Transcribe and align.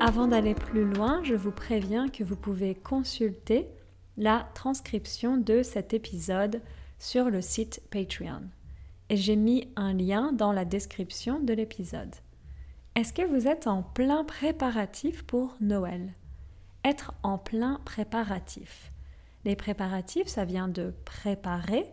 Avant 0.00 0.28
d'aller 0.28 0.54
plus 0.54 0.84
loin, 0.84 1.24
je 1.24 1.34
vous 1.34 1.50
préviens 1.50 2.08
que 2.08 2.22
vous 2.22 2.36
pouvez 2.36 2.76
consulter 2.76 3.68
la 4.16 4.48
transcription 4.54 5.36
de 5.36 5.64
cet 5.64 5.92
épisode 5.92 6.62
sur 7.00 7.28
le 7.28 7.40
site 7.40 7.82
Patreon. 7.90 8.42
Et 9.10 9.16
j'ai 9.16 9.34
mis 9.34 9.72
un 9.74 9.92
lien 9.92 10.32
dans 10.32 10.52
la 10.52 10.64
description 10.64 11.40
de 11.40 11.52
l'épisode. 11.52 12.14
Est-ce 12.94 13.12
que 13.12 13.22
vous 13.22 13.48
êtes 13.48 13.66
en 13.66 13.82
plein 13.82 14.22
préparatif 14.22 15.24
pour 15.24 15.56
Noël? 15.60 16.14
Être 16.84 17.12
en 17.24 17.38
plein 17.38 17.80
préparatif. 17.84 18.92
Les 19.44 19.56
préparatifs, 19.56 20.28
ça 20.28 20.44
vient 20.44 20.68
de 20.68 20.94
préparer. 21.04 21.86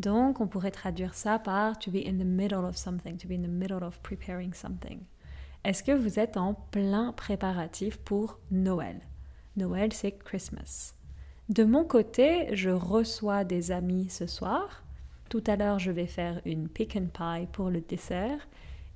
Donc, 0.00 0.40
on 0.40 0.48
pourrait 0.48 0.72
traduire 0.72 1.14
ça 1.14 1.38
par 1.38 1.78
to 1.78 1.92
be 1.92 2.04
in 2.04 2.18
the 2.18 2.26
middle 2.26 2.64
of 2.64 2.76
something, 2.76 3.16
to 3.16 3.28
be 3.28 3.32
in 3.32 3.42
the 3.42 3.48
middle 3.48 3.84
of 3.84 4.00
preparing 4.00 4.52
something. 4.52 5.00
Est-ce 5.64 5.82
que 5.82 5.92
vous 5.92 6.18
êtes 6.18 6.36
en 6.36 6.54
plein 6.54 7.12
préparatif 7.12 7.98
pour 7.98 8.38
Noël? 8.50 9.00
Noël, 9.56 9.92
c'est 9.92 10.12
Christmas. 10.12 10.94
De 11.48 11.64
mon 11.64 11.84
côté, 11.84 12.54
je 12.54 12.70
reçois 12.70 13.44
des 13.44 13.72
amis 13.72 14.08
ce 14.08 14.26
soir. 14.26 14.84
Tout 15.28 15.42
à 15.46 15.56
l'heure, 15.56 15.78
je 15.78 15.90
vais 15.90 16.06
faire 16.06 16.40
une 16.44 16.68
pick 16.68 16.96
and 16.96 17.08
pie 17.12 17.46
pour 17.52 17.70
le 17.70 17.80
dessert. 17.80 18.48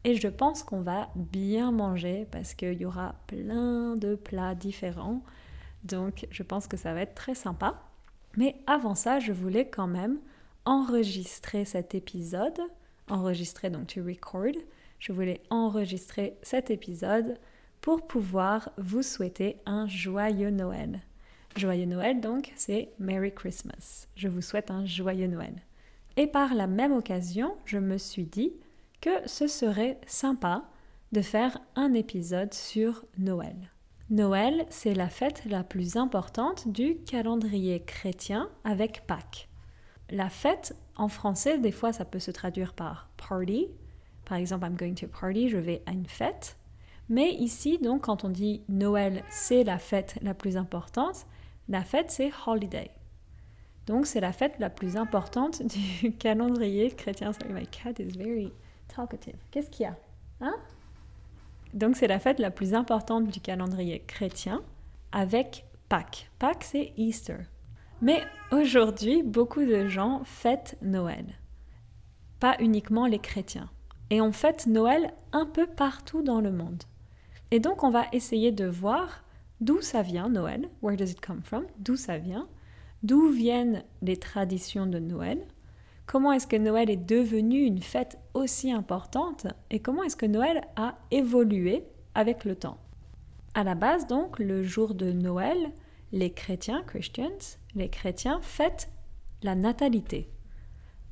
Et 0.04 0.16
je 0.16 0.28
pense 0.28 0.62
qu'on 0.62 0.80
va 0.80 1.08
bien 1.14 1.72
manger 1.72 2.26
parce 2.30 2.54
qu'il 2.54 2.80
y 2.80 2.84
aura 2.84 3.14
plein 3.26 3.96
de 3.96 4.14
plats 4.14 4.54
différents. 4.54 5.22
Donc, 5.84 6.26
je 6.30 6.42
pense 6.42 6.66
que 6.66 6.76
ça 6.76 6.94
va 6.94 7.00
être 7.00 7.14
très 7.14 7.34
sympa. 7.34 7.82
Mais 8.36 8.56
avant 8.66 8.94
ça, 8.94 9.18
je 9.18 9.32
voulais 9.32 9.68
quand 9.68 9.86
même 9.86 10.18
enregistrer 10.64 11.64
cet 11.64 11.94
épisode. 11.94 12.60
Enregistrer, 13.08 13.70
donc 13.70 13.88
to 13.88 14.02
record. 14.02 14.54
Je 15.02 15.10
voulais 15.10 15.40
enregistrer 15.50 16.38
cet 16.42 16.70
épisode 16.70 17.36
pour 17.80 18.06
pouvoir 18.06 18.70
vous 18.78 19.02
souhaiter 19.02 19.56
un 19.66 19.88
joyeux 19.88 20.50
Noël. 20.50 21.00
Joyeux 21.56 21.86
Noël, 21.86 22.20
donc, 22.20 22.52
c'est 22.54 22.92
Merry 23.00 23.34
Christmas. 23.34 24.06
Je 24.14 24.28
vous 24.28 24.42
souhaite 24.42 24.70
un 24.70 24.86
joyeux 24.86 25.26
Noël. 25.26 25.56
Et 26.16 26.28
par 26.28 26.54
la 26.54 26.68
même 26.68 26.92
occasion, 26.92 27.56
je 27.64 27.78
me 27.78 27.98
suis 27.98 28.26
dit 28.26 28.52
que 29.00 29.10
ce 29.26 29.48
serait 29.48 29.98
sympa 30.06 30.62
de 31.10 31.20
faire 31.20 31.58
un 31.74 31.94
épisode 31.94 32.54
sur 32.54 33.04
Noël. 33.18 33.72
Noël, 34.08 34.66
c'est 34.70 34.94
la 34.94 35.08
fête 35.08 35.42
la 35.46 35.64
plus 35.64 35.96
importante 35.96 36.68
du 36.68 36.98
calendrier 36.98 37.82
chrétien 37.82 38.48
avec 38.62 39.04
Pâques. 39.08 39.48
La 40.10 40.28
fête, 40.28 40.76
en 40.94 41.08
français, 41.08 41.58
des 41.58 41.72
fois, 41.72 41.92
ça 41.92 42.04
peut 42.04 42.20
se 42.20 42.30
traduire 42.30 42.72
par 42.72 43.08
party. 43.16 43.66
Par 44.24 44.38
exemple, 44.38 44.64
I'm 44.64 44.76
going 44.76 44.94
to 44.94 45.06
a 45.06 45.08
party, 45.08 45.48
je 45.48 45.58
vais 45.58 45.82
à 45.86 45.92
une 45.92 46.06
fête. 46.06 46.56
Mais 47.08 47.32
ici, 47.32 47.78
donc, 47.78 48.02
quand 48.02 48.24
on 48.24 48.28
dit 48.28 48.62
Noël, 48.68 49.22
c'est 49.28 49.64
la 49.64 49.78
fête 49.78 50.18
la 50.22 50.34
plus 50.34 50.56
importante, 50.56 51.26
la 51.68 51.82
fête, 51.84 52.10
c'est 52.10 52.30
holiday. 52.46 52.90
Donc, 53.86 54.06
c'est 54.06 54.20
la 54.20 54.32
fête 54.32 54.58
la 54.58 54.70
plus 54.70 54.96
importante 54.96 55.62
du 56.02 56.12
calendrier 56.12 56.90
chrétien. 56.90 57.32
Sorry, 57.32 57.52
my 57.52 57.66
cat 57.66 57.94
is 57.98 58.16
very 58.16 58.52
talkative. 58.88 59.36
Qu'est-ce 59.50 59.70
qu'il 59.70 59.84
y 59.84 59.88
a 59.88 59.96
Hein? 60.40 60.54
Donc, 61.74 61.96
c'est 61.96 62.08
la 62.08 62.18
fête 62.18 62.38
la 62.38 62.50
plus 62.50 62.74
importante 62.74 63.28
du 63.28 63.40
calendrier 63.40 64.00
chrétien 64.06 64.62
avec 65.12 65.64
Pâques. 65.88 66.30
Pâques, 66.38 66.64
c'est 66.64 66.92
Easter. 66.96 67.38
Mais 68.00 68.22
aujourd'hui, 68.50 69.22
beaucoup 69.22 69.64
de 69.64 69.86
gens 69.86 70.22
fêtent 70.24 70.76
Noël. 70.82 71.24
Pas 72.40 72.56
uniquement 72.58 73.06
les 73.06 73.20
chrétiens. 73.20 73.70
Et 74.12 74.20
on 74.20 74.30
fête 74.30 74.66
Noël 74.66 75.14
un 75.32 75.46
peu 75.46 75.66
partout 75.66 76.20
dans 76.20 76.42
le 76.42 76.52
monde. 76.52 76.82
Et 77.50 77.60
donc, 77.60 77.82
on 77.82 77.88
va 77.88 78.04
essayer 78.12 78.52
de 78.52 78.66
voir 78.66 79.24
d'où 79.62 79.80
ça 79.80 80.02
vient, 80.02 80.28
Noël, 80.28 80.68
where 80.82 80.98
does 80.98 81.12
it 81.12 81.24
come 81.24 81.40
from, 81.42 81.64
d'où 81.78 81.96
ça 81.96 82.18
vient, 82.18 82.46
d'où 83.02 83.30
viennent 83.30 83.82
les 84.02 84.18
traditions 84.18 84.84
de 84.84 84.98
Noël, 84.98 85.40
comment 86.04 86.30
est-ce 86.30 86.46
que 86.46 86.56
Noël 86.56 86.90
est 86.90 86.96
devenu 86.98 87.62
une 87.62 87.80
fête 87.80 88.18
aussi 88.34 88.70
importante? 88.70 89.46
Et 89.70 89.80
comment 89.80 90.02
est-ce 90.02 90.16
que 90.16 90.26
Noël 90.26 90.60
a 90.76 90.98
évolué 91.10 91.82
avec 92.14 92.44
le 92.44 92.54
temps? 92.54 92.76
À 93.54 93.64
la 93.64 93.74
base, 93.74 94.06
donc, 94.08 94.38
le 94.38 94.62
jour 94.62 94.94
de 94.94 95.10
Noël, 95.10 95.72
les 96.12 96.34
chrétiens, 96.34 96.82
Christians, 96.82 97.56
les 97.74 97.88
chrétiens 97.88 98.40
fêtent 98.42 98.90
la 99.42 99.54
natalité. 99.54 100.28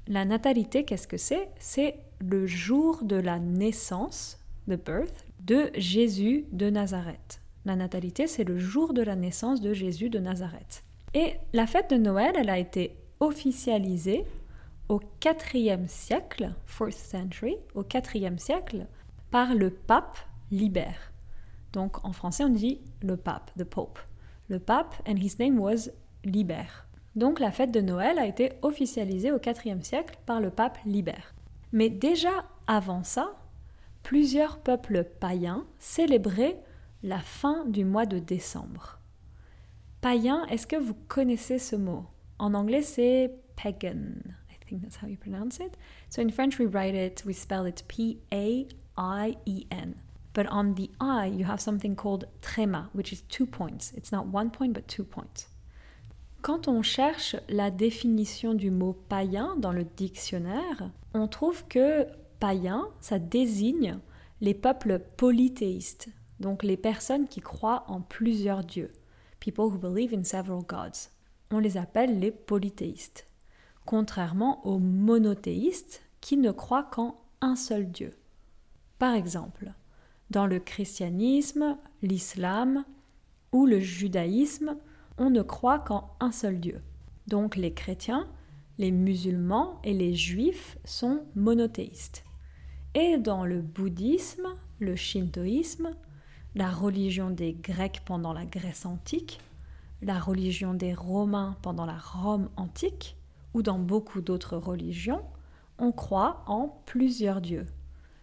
La 0.06 0.26
natalité, 0.26 0.84
qu'est-ce 0.84 1.08
que 1.08 1.16
c'est? 1.16 1.48
C'est 1.58 1.96
le 2.20 2.46
jour 2.46 3.02
de 3.02 3.16
la 3.16 3.38
naissance, 3.38 4.38
the 4.68 4.76
birth, 4.76 5.24
de 5.40 5.70
Jésus 5.74 6.44
de 6.52 6.68
Nazareth. 6.68 7.40
La 7.64 7.76
natalité, 7.76 8.26
c'est 8.26 8.44
le 8.44 8.58
jour 8.58 8.92
de 8.92 9.02
la 9.02 9.16
naissance 9.16 9.60
de 9.60 9.72
Jésus 9.72 10.10
de 10.10 10.18
Nazareth. 10.18 10.84
Et 11.14 11.34
la 11.52 11.66
fête 11.66 11.90
de 11.90 11.96
Noël, 11.96 12.34
elle 12.36 12.50
a 12.50 12.58
été 12.58 12.96
officialisée 13.20 14.24
au 14.88 15.00
IVe 15.24 15.86
siècle, 15.86 16.52
4th 16.68 16.92
century, 16.92 17.56
au 17.74 17.84
IVe 17.84 18.38
siècle, 18.38 18.86
par 19.30 19.54
le 19.54 19.70
pape 19.70 20.18
Libère. 20.50 21.12
Donc 21.72 22.04
en 22.04 22.12
français, 22.12 22.44
on 22.44 22.48
dit 22.48 22.80
le 23.02 23.16
pape, 23.16 23.50
the 23.56 23.64
pope. 23.64 23.98
Le 24.48 24.58
pape, 24.58 24.94
and 25.08 25.16
his 25.16 25.36
name 25.38 25.58
was 25.58 25.90
Libère. 26.24 26.86
Donc 27.14 27.40
la 27.40 27.50
fête 27.50 27.72
de 27.72 27.80
Noël 27.80 28.18
a 28.18 28.26
été 28.26 28.52
officialisée 28.62 29.32
au 29.32 29.38
IVe 29.38 29.82
siècle 29.82 30.18
par 30.26 30.40
le 30.40 30.50
pape 30.50 30.78
Libère. 30.84 31.34
Mais 31.72 31.90
déjà 31.90 32.46
avant 32.66 33.04
ça, 33.04 33.36
plusieurs 34.02 34.58
peuples 34.58 35.04
païens 35.04 35.66
célébraient 35.78 36.62
la 37.02 37.20
fin 37.20 37.64
du 37.66 37.84
mois 37.84 38.06
de 38.06 38.18
décembre. 38.18 38.98
Païen, 40.00 40.44
est-ce 40.46 40.66
que 40.66 40.76
vous 40.76 40.94
connaissez 41.08 41.58
ce 41.58 41.76
mot? 41.76 42.06
En 42.38 42.54
anglais, 42.54 42.82
c'est 42.82 43.34
pagan. 43.62 44.14
I 44.50 44.56
think 44.66 44.82
that's 44.82 44.96
how 45.02 45.06
you 45.06 45.16
pronounce 45.16 45.58
it. 45.58 45.76
So 46.08 46.22
in 46.22 46.30
French, 46.30 46.58
we 46.58 46.66
write 46.66 46.94
it, 46.94 47.22
we 47.26 47.34
spell 47.34 47.66
it 47.66 47.84
P-A-I-E-N. 47.88 48.74
But 50.32 50.46
on 50.50 50.74
the 50.74 50.90
I, 51.00 51.26
you 51.26 51.44
have 51.44 51.60
something 51.60 51.96
called 51.96 52.26
tréma, 52.40 52.88
which 52.92 53.12
is 53.12 53.22
two 53.22 53.46
points. 53.46 53.92
It's 53.94 54.12
not 54.12 54.26
one 54.26 54.50
point, 54.50 54.74
but 54.74 54.86
two 54.86 55.04
points. 55.04 55.48
Quand 56.42 56.68
on 56.68 56.80
cherche 56.80 57.36
la 57.50 57.70
définition 57.70 58.54
du 58.54 58.70
mot 58.70 58.94
païen 59.08 59.56
dans 59.58 59.72
le 59.72 59.84
dictionnaire, 59.84 60.90
on 61.12 61.28
trouve 61.28 61.66
que 61.66 62.06
païen, 62.38 62.88
ça 63.00 63.18
désigne 63.18 63.98
les 64.40 64.54
peuples 64.54 65.00
polythéistes, 65.18 66.08
donc 66.38 66.62
les 66.62 66.78
personnes 66.78 67.28
qui 67.28 67.40
croient 67.40 67.84
en 67.88 68.00
plusieurs 68.00 68.64
dieux, 68.64 68.90
people 69.38 69.66
who 69.66 69.76
believe 69.76 70.14
in 70.14 70.24
several 70.24 70.62
gods. 70.62 71.10
On 71.50 71.58
les 71.58 71.76
appelle 71.76 72.18
les 72.18 72.30
polythéistes, 72.30 73.26
contrairement 73.84 74.66
aux 74.66 74.78
monothéistes 74.78 76.02
qui 76.22 76.38
ne 76.38 76.52
croient 76.52 76.88
qu'en 76.90 77.20
un 77.42 77.56
seul 77.56 77.90
dieu. 77.90 78.12
Par 78.98 79.14
exemple, 79.14 79.72
dans 80.30 80.46
le 80.46 80.58
christianisme, 80.58 81.76
l'islam 82.00 82.84
ou 83.52 83.66
le 83.66 83.78
judaïsme, 83.80 84.76
on 85.20 85.28
ne 85.28 85.42
croit 85.42 85.78
qu'en 85.78 86.16
un 86.18 86.32
seul 86.32 86.58
dieu. 86.58 86.80
Donc 87.28 87.54
les 87.54 87.74
chrétiens, 87.74 88.26
les 88.78 88.90
musulmans 88.90 89.78
et 89.84 89.92
les 89.92 90.14
juifs 90.14 90.78
sont 90.84 91.22
monothéistes. 91.36 92.24
Et 92.94 93.18
dans 93.18 93.44
le 93.44 93.60
bouddhisme, 93.60 94.48
le 94.80 94.96
shintoïsme, 94.96 95.90
la 96.54 96.70
religion 96.70 97.28
des 97.28 97.52
Grecs 97.52 98.00
pendant 98.06 98.32
la 98.32 98.46
Grèce 98.46 98.86
antique, 98.86 99.38
la 100.00 100.18
religion 100.18 100.72
des 100.72 100.94
Romains 100.94 101.56
pendant 101.60 101.84
la 101.84 101.98
Rome 101.98 102.48
antique, 102.56 103.16
ou 103.52 103.62
dans 103.62 103.78
beaucoup 103.78 104.22
d'autres 104.22 104.56
religions, 104.56 105.22
on 105.78 105.92
croit 105.92 106.42
en 106.46 106.80
plusieurs 106.86 107.42
dieux. 107.42 107.66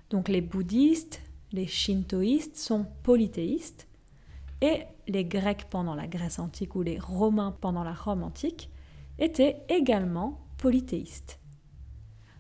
Donc 0.10 0.30
les 0.30 0.42
bouddhistes, 0.42 1.22
les 1.52 1.68
shintoïstes 1.68 2.58
sont 2.58 2.88
polythéistes, 3.04 3.87
et 4.62 4.84
les 5.08 5.26
Grecs 5.26 5.66
pendant 5.70 5.96
la 5.96 6.08
Grèce 6.08 6.40
antique 6.40 6.76
ou 6.76 6.82
les 6.82 7.00
Romains 7.00 7.56
pendant 7.62 7.84
la 7.84 7.94
Rome 7.94 8.24
antique 8.24 8.70
étaient 9.20 9.64
également 9.70 10.40
polythéistes. 10.58 11.40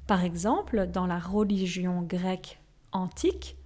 Par 0.07 0.23
exemple, 0.23 0.87
dans 0.87 1.05
la 1.05 1.19
religion 1.19 2.01
grecque 2.01 2.59
antique, 2.91 3.57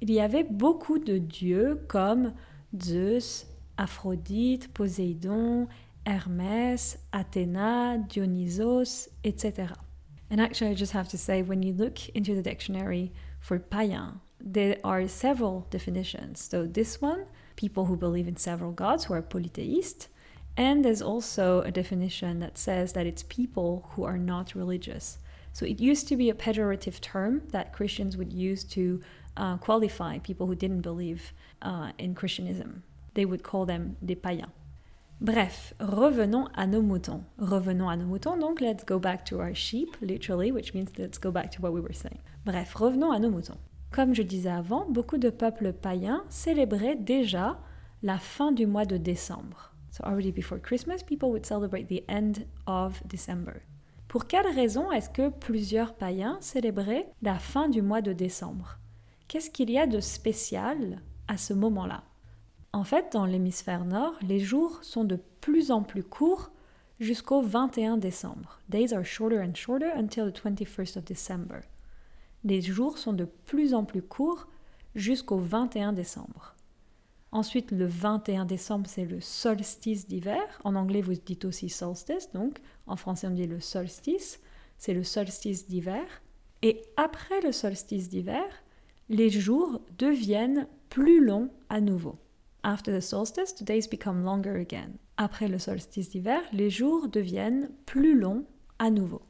il 0.00 0.10
y 0.10 0.20
avait 0.20 0.44
beaucoup 0.44 0.98
de 0.98 1.18
dieux 1.18 1.82
comme 1.88 2.34
Zeus, 2.78 3.46
Aphrodite, 3.78 4.68
Poséidon, 4.72 5.68
Hermès, 6.04 6.98
Athéna, 7.12 7.98
Dionysos, 7.98 9.08
etc. 9.24 9.72
And 10.30 10.40
actually, 10.40 10.72
I 10.72 10.74
just 10.74 10.92
have 10.92 11.08
to 11.08 11.16
say, 11.16 11.42
when 11.42 11.62
you 11.62 11.72
look 11.72 12.08
into 12.14 12.34
the 12.34 12.42
dictionary 12.42 13.12
for 13.40 13.58
païen, 13.58 14.20
there 14.40 14.78
are 14.84 15.06
several 15.08 15.66
definitions. 15.70 16.40
So 16.40 16.66
this 16.66 17.00
one, 17.00 17.24
people 17.56 17.86
who 17.86 17.96
believe 17.96 18.28
in 18.28 18.36
several 18.36 18.72
gods 18.72 19.04
who 19.04 19.14
are 19.14 19.22
polytheist, 19.22 20.08
and 20.56 20.84
there's 20.84 21.02
also 21.02 21.60
a 21.62 21.70
definition 21.70 22.40
that 22.40 22.56
says 22.56 22.92
that 22.92 23.06
it's 23.06 23.22
people 23.24 23.88
who 23.90 24.04
are 24.04 24.18
not 24.18 24.54
religious. 24.54 25.18
So 25.52 25.66
it 25.66 25.80
used 25.80 26.08
to 26.08 26.16
be 26.16 26.30
a 26.30 26.34
pejorative 26.34 27.00
term 27.00 27.42
that 27.50 27.72
Christians 27.72 28.16
would 28.16 28.32
use 28.32 28.64
to 28.64 29.00
uh, 29.36 29.56
qualify 29.58 30.18
people 30.18 30.46
who 30.46 30.54
didn't 30.54 30.82
believe 30.82 31.32
uh, 31.62 31.92
in 31.98 32.14
Christianism. 32.14 32.82
They 33.14 33.24
would 33.24 33.42
call 33.42 33.66
them 33.66 33.96
des 34.04 34.16
païens. 34.16 34.50
Bref, 35.18 35.72
revenons 35.80 36.48
à 36.54 36.68
nos 36.68 36.82
moutons. 36.82 37.24
Revenons 37.38 37.88
à 37.88 37.98
nos 37.98 38.04
moutons, 38.04 38.38
donc 38.38 38.60
let's 38.60 38.84
go 38.84 38.98
back 38.98 39.24
to 39.24 39.40
our 39.40 39.54
sheep, 39.54 39.96
literally, 40.02 40.52
which 40.52 40.74
means 40.74 40.90
let's 40.98 41.16
go 41.16 41.30
back 41.30 41.50
to 41.52 41.62
what 41.62 41.72
we 41.72 41.80
were 41.80 41.94
saying. 41.94 42.18
Bref, 42.44 42.74
revenons 42.74 43.14
à 43.14 43.18
nos 43.18 43.30
moutons. 43.30 43.58
Comme 43.96 44.14
je 44.14 44.22
disais 44.22 44.50
avant, 44.50 44.84
beaucoup 44.90 45.16
de 45.16 45.30
peuples 45.30 45.72
païens 45.72 46.22
célébraient 46.28 46.96
déjà 46.96 47.58
la 48.02 48.18
fin 48.18 48.52
du 48.52 48.66
mois 48.66 48.84
de 48.84 48.98
décembre. 48.98 49.72
So 49.90 50.04
already 50.04 50.32
before 50.32 50.60
Christmas, 50.60 50.98
people 51.02 51.30
would 51.30 51.46
celebrate 51.46 51.88
the 51.88 52.04
end 52.06 52.44
of 52.66 53.02
December. 53.06 53.62
Pour 54.06 54.26
quelle 54.26 54.48
raison 54.48 54.92
est-ce 54.92 55.08
que 55.08 55.30
plusieurs 55.30 55.94
païens 55.94 56.36
célébraient 56.42 57.10
la 57.22 57.38
fin 57.38 57.70
du 57.70 57.80
mois 57.80 58.02
de 58.02 58.12
décembre? 58.12 58.76
Qu'est-ce 59.28 59.48
qu'il 59.48 59.70
y 59.70 59.78
a 59.78 59.86
de 59.86 60.00
spécial 60.00 61.00
à 61.26 61.38
ce 61.38 61.54
moment-là? 61.54 62.02
En 62.74 62.84
fait, 62.84 63.14
dans 63.14 63.24
l'hémisphère 63.24 63.86
nord, 63.86 64.12
les 64.20 64.40
jours 64.40 64.78
sont 64.82 65.04
de 65.04 65.18
plus 65.40 65.70
en 65.70 65.82
plus 65.82 66.04
courts 66.04 66.50
jusqu'au 67.00 67.40
21 67.40 67.96
décembre. 67.96 68.60
Days 68.68 68.92
are 68.92 69.06
shorter 69.06 69.40
and 69.40 69.54
shorter 69.54 69.90
until 69.96 70.30
the 70.30 70.38
21st 70.38 70.98
of 70.98 71.04
December. 71.06 71.62
Les 72.46 72.62
jours 72.62 72.96
sont 72.96 73.12
de 73.12 73.24
plus 73.24 73.74
en 73.74 73.84
plus 73.84 74.02
courts 74.02 74.46
jusqu'au 74.94 75.36
21 75.36 75.92
décembre. 75.92 76.54
Ensuite, 77.32 77.72
le 77.72 77.86
21 77.86 78.44
décembre, 78.44 78.86
c'est 78.88 79.04
le 79.04 79.20
solstice 79.20 80.06
d'hiver. 80.06 80.60
En 80.62 80.76
anglais, 80.76 81.00
vous 81.00 81.14
dites 81.14 81.44
aussi 81.44 81.68
solstice, 81.68 82.30
donc 82.30 82.60
en 82.86 82.94
français, 82.94 83.26
on 83.26 83.32
dit 83.32 83.48
le 83.48 83.58
solstice. 83.58 84.38
C'est 84.78 84.94
le 84.94 85.02
solstice 85.02 85.66
d'hiver. 85.66 86.04
Et 86.62 86.82
après 86.96 87.40
le 87.40 87.50
solstice 87.50 88.08
d'hiver, 88.08 88.46
les 89.08 89.28
jours 89.28 89.80
deviennent 89.98 90.68
plus 90.88 91.24
longs 91.24 91.50
à 91.68 91.80
nouveau. 91.80 92.16
After 92.62 92.96
the 92.96 93.02
solstice, 93.02 93.56
the 93.56 93.64
days 93.64 93.88
become 93.90 94.22
longer 94.22 94.60
again. 94.60 94.92
Après 95.16 95.48
le 95.48 95.58
solstice 95.58 96.10
d'hiver, 96.10 96.42
les 96.52 96.70
jours 96.70 97.08
deviennent 97.08 97.72
plus 97.86 98.16
longs 98.16 98.44
à 98.78 98.90
nouveau. 98.90 99.22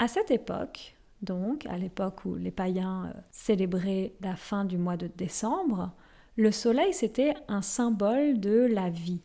À 0.00 0.08
cette 0.08 0.32
époque, 0.32 0.96
donc 1.22 1.66
à 1.66 1.78
l'époque 1.78 2.24
où 2.24 2.34
les 2.34 2.50
païens 2.50 3.06
euh, 3.06 3.20
célébraient 3.30 4.12
la 4.20 4.36
fin 4.36 4.64
du 4.64 4.76
mois 4.76 4.96
de 4.96 5.06
décembre, 5.06 5.92
le 6.36 6.50
soleil 6.50 6.92
c'était 6.92 7.34
un 7.48 7.62
symbole 7.62 8.40
de 8.40 8.66
la 8.70 8.90
vie. 8.90 9.20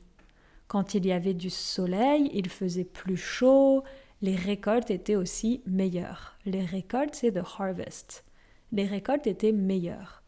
Quand 0.67 0.93
il 0.93 1.05
y 1.05 1.11
avait 1.11 1.33
du 1.33 1.49
soleil, 1.49 2.29
il 2.33 2.49
faisait 2.49 2.83
plus 2.83 3.17
chaud, 3.17 3.83
les 4.21 4.35
récoltes 4.35 4.91
étaient 4.91 5.15
aussi 5.15 5.61
meilleures. 5.65 6.37
Les 6.45 6.65
récoltes, 6.65 7.15
c'est 7.15 7.31
the 7.31 7.43
harvest 7.57 8.23
les 8.71 8.85
récoltes 8.85 9.27
étaient 9.27 9.51
meilleures. 9.51 10.23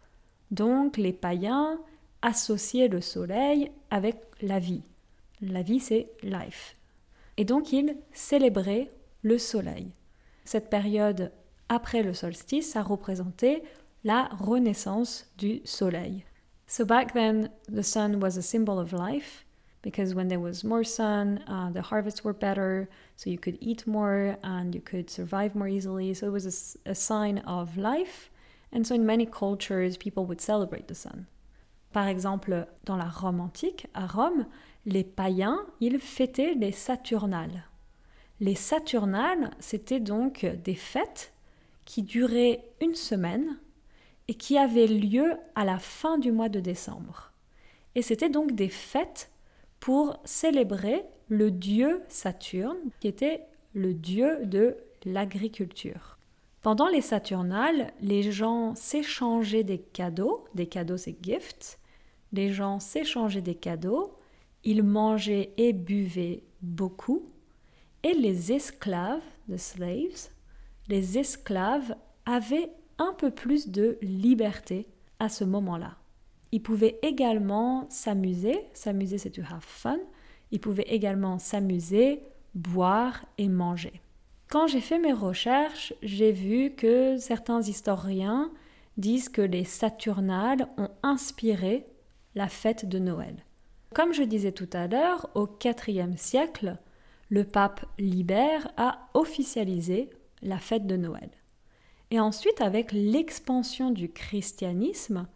Donc 0.51 0.97
les 0.97 1.13
païens 1.13 1.79
associaient 2.21 2.87
le 2.87 3.01
soleil 3.01 3.71
avec 3.89 4.17
la 4.41 4.59
vie. 4.59 4.83
La 5.41 5.61
vie, 5.61 5.79
c'est 5.79 6.09
life. 6.23 6.75
Et 7.37 7.45
donc 7.45 7.71
ils 7.71 7.95
célébraient 8.11 8.91
le 9.21 9.37
soleil. 9.37 9.91
Cette 10.45 10.69
période 10.69 11.31
après 11.69 12.03
le 12.03 12.13
solstice, 12.13 12.71
ça 12.71 12.81
représentait 12.81 13.63
la 14.03 14.29
renaissance 14.39 15.25
du 15.37 15.61
soleil. 15.65 16.25
So 16.67 16.85
back 16.85 17.13
then, 17.13 17.49
the 17.67 17.83
sun 17.83 18.19
was 18.19 18.37
a 18.37 18.41
symbol 18.41 18.79
of 18.79 18.91
life 18.91 19.45
because 19.81 20.13
when 20.13 20.27
there 20.27 20.39
was 20.39 20.63
more 20.63 20.83
sun, 20.83 21.39
uh, 21.47 21.71
the 21.71 21.81
harvests 21.81 22.23
were 22.23 22.33
better, 22.33 22.87
so 23.15 23.29
you 23.29 23.37
could 23.37 23.57
eat 23.59 23.87
more 23.87 24.37
and 24.43 24.75
you 24.75 24.81
could 24.81 25.09
survive 25.09 25.55
more 25.55 25.67
easily. 25.67 26.13
So 26.13 26.27
it 26.27 26.31
was 26.31 26.45
a, 26.85 26.89
a 26.91 26.95
sign 26.95 27.39
of 27.39 27.77
life. 27.77 28.29
And 28.71 28.85
so 28.85 28.93
in 28.93 29.05
many 29.05 29.25
cultures, 29.25 29.97
people 29.97 30.25
would 30.25 30.41
celebrate 30.41 30.87
the 30.87 30.95
sun. 30.95 31.25
Par 31.91 32.07
exemple, 32.07 32.67
dans 32.85 32.97
la 32.97 33.09
Rome 33.09 33.39
antique, 33.39 33.87
à 33.95 34.05
Rome, 34.05 34.45
les 34.85 35.03
païens, 35.03 35.65
ils 35.79 35.99
fêtaient 35.99 36.53
les 36.53 36.71
Saturnales. 36.71 37.63
Les 38.39 38.53
Saturnales, 38.53 39.51
c'était 39.59 39.99
donc 39.99 40.45
des 40.63 40.75
fêtes 40.75 41.33
qui 41.89 42.03
duraient 42.03 42.63
une 42.81 42.93
semaine 42.93 43.57
et 44.27 44.35
qui 44.35 44.59
avaient 44.59 44.85
lieu 44.85 45.33
à 45.55 45.65
la 45.65 45.79
fin 45.79 46.19
du 46.19 46.31
mois 46.31 46.47
de 46.47 46.59
décembre. 46.59 47.33
Et 47.95 48.03
c'était 48.03 48.29
donc 48.29 48.51
des 48.51 48.69
fêtes 48.69 49.31
pour 49.79 50.19
célébrer 50.23 51.03
le 51.29 51.49
dieu 51.49 52.03
Saturne, 52.07 52.77
qui 52.99 53.07
était 53.07 53.41
le 53.73 53.95
dieu 53.95 54.45
de 54.45 54.77
l'agriculture. 55.03 56.19
Pendant 56.61 56.87
les 56.89 57.01
Saturnales, 57.01 57.91
les 58.01 58.31
gens 58.31 58.75
s'échangeaient 58.75 59.63
des 59.63 59.79
cadeaux, 59.79 60.45
des 60.53 60.67
cadeaux 60.67 60.97
c'est 60.97 61.17
gifts, 61.23 61.79
les 62.33 62.53
gens 62.53 62.79
s'échangeaient 62.79 63.41
des 63.41 63.55
cadeaux, 63.55 64.15
ils 64.63 64.83
mangeaient 64.83 65.53
et 65.57 65.73
buvaient 65.73 66.43
beaucoup, 66.61 67.23
et 68.03 68.13
les 68.13 68.51
esclaves, 68.51 69.23
the 69.49 69.57
slaves, 69.57 70.29
les 70.89 71.17
esclaves 71.17 71.95
avaient 72.25 72.71
un 72.97 73.13
peu 73.13 73.31
plus 73.31 73.69
de 73.69 73.97
liberté 74.01 74.87
à 75.19 75.29
ce 75.29 75.43
moment-là. 75.43 75.97
Ils 76.51 76.63
pouvaient 76.63 76.99
également 77.03 77.87
s'amuser, 77.89 78.59
s'amuser 78.73 79.17
c'est 79.17 79.29
to 79.29 79.41
have 79.41 79.61
fun, 79.61 79.99
ils 80.51 80.59
pouvaient 80.59 80.87
également 80.87 81.37
s'amuser, 81.37 82.23
boire 82.55 83.25
et 83.37 83.47
manger. 83.47 84.01
Quand 84.49 84.65
j'ai 84.65 84.81
fait 84.81 84.97
mes 84.97 85.13
recherches, 85.13 85.93
j'ai 86.01 86.31
vu 86.31 86.71
que 86.71 87.17
certains 87.17 87.61
historiens 87.61 88.51
disent 88.97 89.29
que 89.29 89.43
les 89.43 89.63
Saturnales 89.63 90.67
ont 90.77 90.89
inspiré 91.03 91.85
la 92.33 92.47
fête 92.47 92.89
de 92.89 92.97
Noël. 92.97 93.45
Comme 93.93 94.13
je 94.13 94.23
disais 94.23 94.51
tout 94.51 94.69
à 94.73 94.87
l'heure, 94.87 95.29
au 95.35 95.47
IVe 95.63 96.17
siècle, 96.17 96.77
le 97.29 97.43
pape 97.43 97.85
Libère 97.99 98.71
a 98.75 99.07
officialisé 99.13 100.09
la 100.41 100.57
fête 100.57 100.87
de 100.87 100.95
Noël. 100.95 101.29
Et 102.11 102.19
ensuite, 102.19 102.61
avec 102.61 102.91
l'expansion 102.91 103.91
du 103.91 104.11
christianisme, 104.11 105.27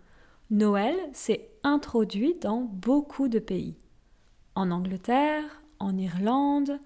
Noël 0.50 0.96
s'est 1.14 1.50
introduit 1.64 2.36
dans 2.42 2.62
beaucoup 2.62 3.28
de 3.28 3.40
pays. 3.40 3.76
En 4.56 4.72
Angleterre, 4.72 5.64
en 5.80 5.98
Irlande, 5.98 6.80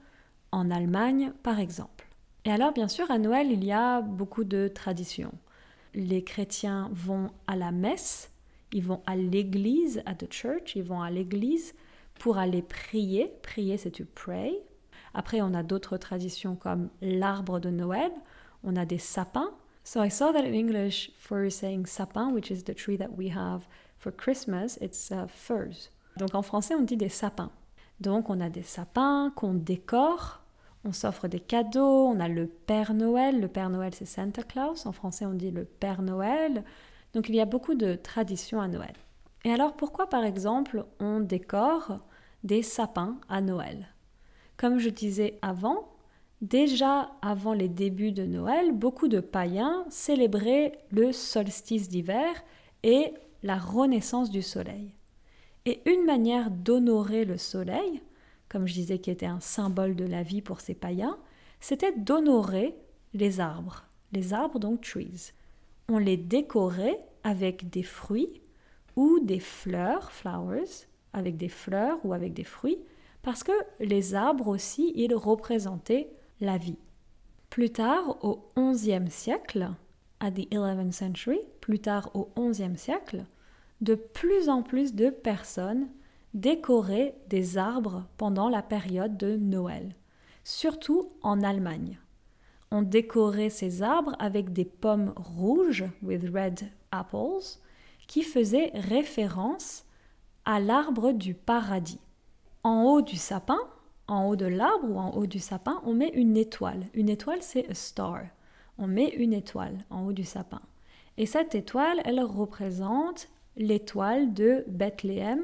en 0.52 0.70
Allemagne 0.72 1.34
par 1.44 1.60
exemple. 1.60 2.08
Et 2.46 2.52
alors, 2.52 2.72
bien 2.72 2.88
sûr, 2.88 3.10
à 3.12 3.18
Noël, 3.18 3.52
il 3.52 3.64
y 3.66 3.72
a 3.72 4.02
beaucoup 4.02 4.46
de 4.46 4.70
traditions. 4.70 5.34
Les 5.94 6.24
chrétiens 6.24 6.90
vont 6.94 7.30
à 7.46 7.56
la 7.56 7.72
messe, 7.72 8.32
ils 8.72 8.84
vont 8.84 9.02
à 9.06 9.16
l'église, 9.16 10.02
à 10.06 10.16
the 10.16 10.32
church, 10.32 10.76
ils 10.76 10.84
vont 10.84 11.02
à 11.02 11.10
l'église 11.10 11.74
pour 12.20 12.38
aller 12.38 12.62
prier. 12.62 13.32
Prier, 13.44 13.78
c'est 13.78 13.92
to 13.92 14.06
pray. 14.16 14.58
Après, 15.18 15.42
on 15.42 15.54
a 15.54 15.64
d'autres 15.64 15.98
traditions 15.98 16.56
comme 16.56 16.88
l'arbre 17.02 17.60
de 17.60 17.70
Noël. 17.70 18.12
On 18.64 18.78
a 18.78 18.86
des 18.86 19.00
sapins. 19.00 19.52
So 19.84 20.02
I 20.02 20.10
saw 20.10 20.32
that 20.32 20.46
in 20.46 20.54
English 20.54 21.12
for 21.18 21.52
saying 21.52 21.88
sapin, 21.88 22.32
which 22.32 22.50
is 22.50 22.64
the 22.64 22.76
tree 22.76 22.98
that 22.98 23.10
we 23.18 23.30
have 23.36 23.68
for 23.98 24.12
Christmas, 24.12 24.78
it's 24.80 25.12
uh, 25.12 25.28
firs. 25.28 25.90
Donc 26.16 26.36
en 26.36 26.42
français, 26.42 26.76
on 26.76 26.84
dit 26.84 26.98
des 26.98 27.10
sapins. 27.10 27.52
Donc 28.00 28.30
on 28.30 28.40
a 28.40 28.50
des 28.50 28.64
sapins 28.64 29.34
qu'on 29.36 29.54
décore 29.54 30.42
on 30.88 30.94
s'offre 30.94 31.28
des 31.28 31.42
cadeaux, 31.42 32.08
on 32.08 32.20
a 32.20 32.30
le 32.30 32.48
Père 32.48 32.94
Noël. 32.94 33.42
Le 33.42 33.50
Père 33.50 33.70
Noël, 33.70 33.94
c'est 33.94 34.06
Santa 34.06 34.44
Claus. 34.44 34.86
En 34.86 34.94
français, 34.94 35.26
on 35.26 35.34
dit 35.34 35.52
le 35.52 35.66
Père 35.66 36.02
Noël. 36.02 36.64
Donc 37.14 37.28
il 37.28 37.36
y 37.36 37.42
a 37.42 37.46
beaucoup 37.46 37.76
de 37.76 37.96
traditions 37.96 38.62
à 38.62 38.70
Noël. 38.70 38.94
Et 39.44 39.52
alors 39.52 39.74
pourquoi, 39.74 40.08
par 40.08 40.24
exemple, 40.24 40.86
on 41.00 41.20
décore 41.20 42.00
des 42.44 42.62
sapins 42.62 43.18
à 43.28 43.42
Noël? 43.42 43.88
Comme 44.58 44.80
je 44.80 44.90
disais 44.90 45.38
avant, 45.42 45.88
déjà 46.42 47.12
avant 47.22 47.54
les 47.54 47.70
débuts 47.70 48.12
de 48.12 48.26
Noël, 48.26 48.72
beaucoup 48.72 49.08
de 49.08 49.20
païens 49.20 49.86
célébraient 49.90 50.74
le 50.92 51.12
solstice 51.12 51.90
d'hiver 51.90 52.28
et 52.84 53.14
la 53.44 53.58
renaissance 53.58 54.32
du 54.32 54.42
soleil. 54.42 54.94
Et 55.66 55.82
une 55.86 56.06
manière 56.06 56.50
d'honorer 56.50 57.24
le 57.24 57.38
soleil, 57.38 58.02
comme 58.50 58.68
je 58.68 58.74
disais, 58.74 59.00
qui 59.00 59.12
était 59.12 59.26
un 59.26 59.42
symbole 59.42 59.96
de 59.96 60.06
la 60.06 60.24
vie 60.24 60.42
pour 60.42 60.62
ces 60.62 60.74
païens, 60.74 61.18
c'était 61.60 61.92
d'honorer 61.92 62.76
les 63.14 63.40
arbres. 63.40 63.84
Les 64.12 64.34
arbres, 64.34 64.60
donc 64.60 64.82
trees. 64.82 65.34
On 65.90 65.98
les 65.98 66.18
décorait 66.18 67.00
avec 67.24 67.70
des 67.70 67.84
fruits 67.84 68.42
ou 68.96 69.20
des 69.22 69.40
fleurs, 69.40 70.12
flowers, 70.12 70.88
avec 71.14 71.38
des 71.38 71.50
fleurs 71.50 72.00
ou 72.04 72.14
avec 72.14 72.34
des 72.34 72.44
fruits, 72.44 72.80
parce 73.28 73.44
que 73.44 73.52
les 73.82 74.16
arbres 74.16 74.48
aussi, 74.48 74.94
ils 74.96 75.14
représentaient 75.14 76.14
la 76.40 76.58
vie. 76.58 76.78
Plus 77.50 77.72
tard, 77.72 78.24
au 78.24 78.48
XIe 78.58 79.12
siècle, 79.12 79.70
à 80.22 80.32
the 80.32 80.50
11th 80.50 80.94
century, 80.94 81.40
plus 81.60 81.80
tard 81.80 82.10
au 82.14 82.32
XIe 82.38 82.78
siècle, 82.78 83.26
de 83.82 83.96
plus 83.96 84.48
en 84.48 84.64
plus 84.64 84.96
de 84.96 85.10
personnes 85.10 85.90
décorer 86.34 87.16
des 87.28 87.58
arbres 87.58 88.08
pendant 88.16 88.48
la 88.48 88.62
période 88.62 89.18
de 89.18 89.36
Noël, 89.36 89.94
surtout 90.46 91.10
en 91.22 91.44
Allemagne. 91.44 92.00
On 92.72 92.82
décorait 92.82 93.50
ces 93.50 93.84
arbres 93.84 94.16
avec 94.20 94.54
des 94.54 94.64
pommes 94.64 95.12
rouges, 95.18 95.84
with 96.02 96.24
red 96.34 96.62
apples, 96.94 97.60
qui 98.08 98.24
faisait 98.24 98.72
référence 98.74 99.84
à 100.46 100.62
l'arbre 100.62 101.12
du 101.12 101.34
paradis. 101.34 102.00
En 102.64 102.84
haut 102.84 103.02
du 103.02 103.16
sapin, 103.16 103.60
en 104.08 104.26
haut 104.26 104.36
de 104.36 104.46
l'arbre 104.46 104.90
ou 104.90 104.98
en 104.98 105.12
haut 105.12 105.28
du 105.28 105.40
sapin, 105.40 105.82
on 105.86 105.94
met 105.94 106.10
une 106.10 106.38
étoile. 106.38 106.84
Une 106.94 107.10
étoile, 107.10 107.42
c'est 107.42 107.70
a 107.70 107.74
star. 107.74 108.22
On 108.78 108.88
met 108.88 109.10
une 109.10 109.34
étoile 109.34 109.80
en 109.90 110.06
haut 110.06 110.14
du 110.14 110.24
sapin. 110.24 110.62
Et 111.18 111.26
cette 111.26 111.56
étoile, 111.56 112.02
elle 112.06 112.22
représente 112.22 113.28
l'étoile 113.56 114.34
de 114.34 114.64
Bethléem 114.68 115.42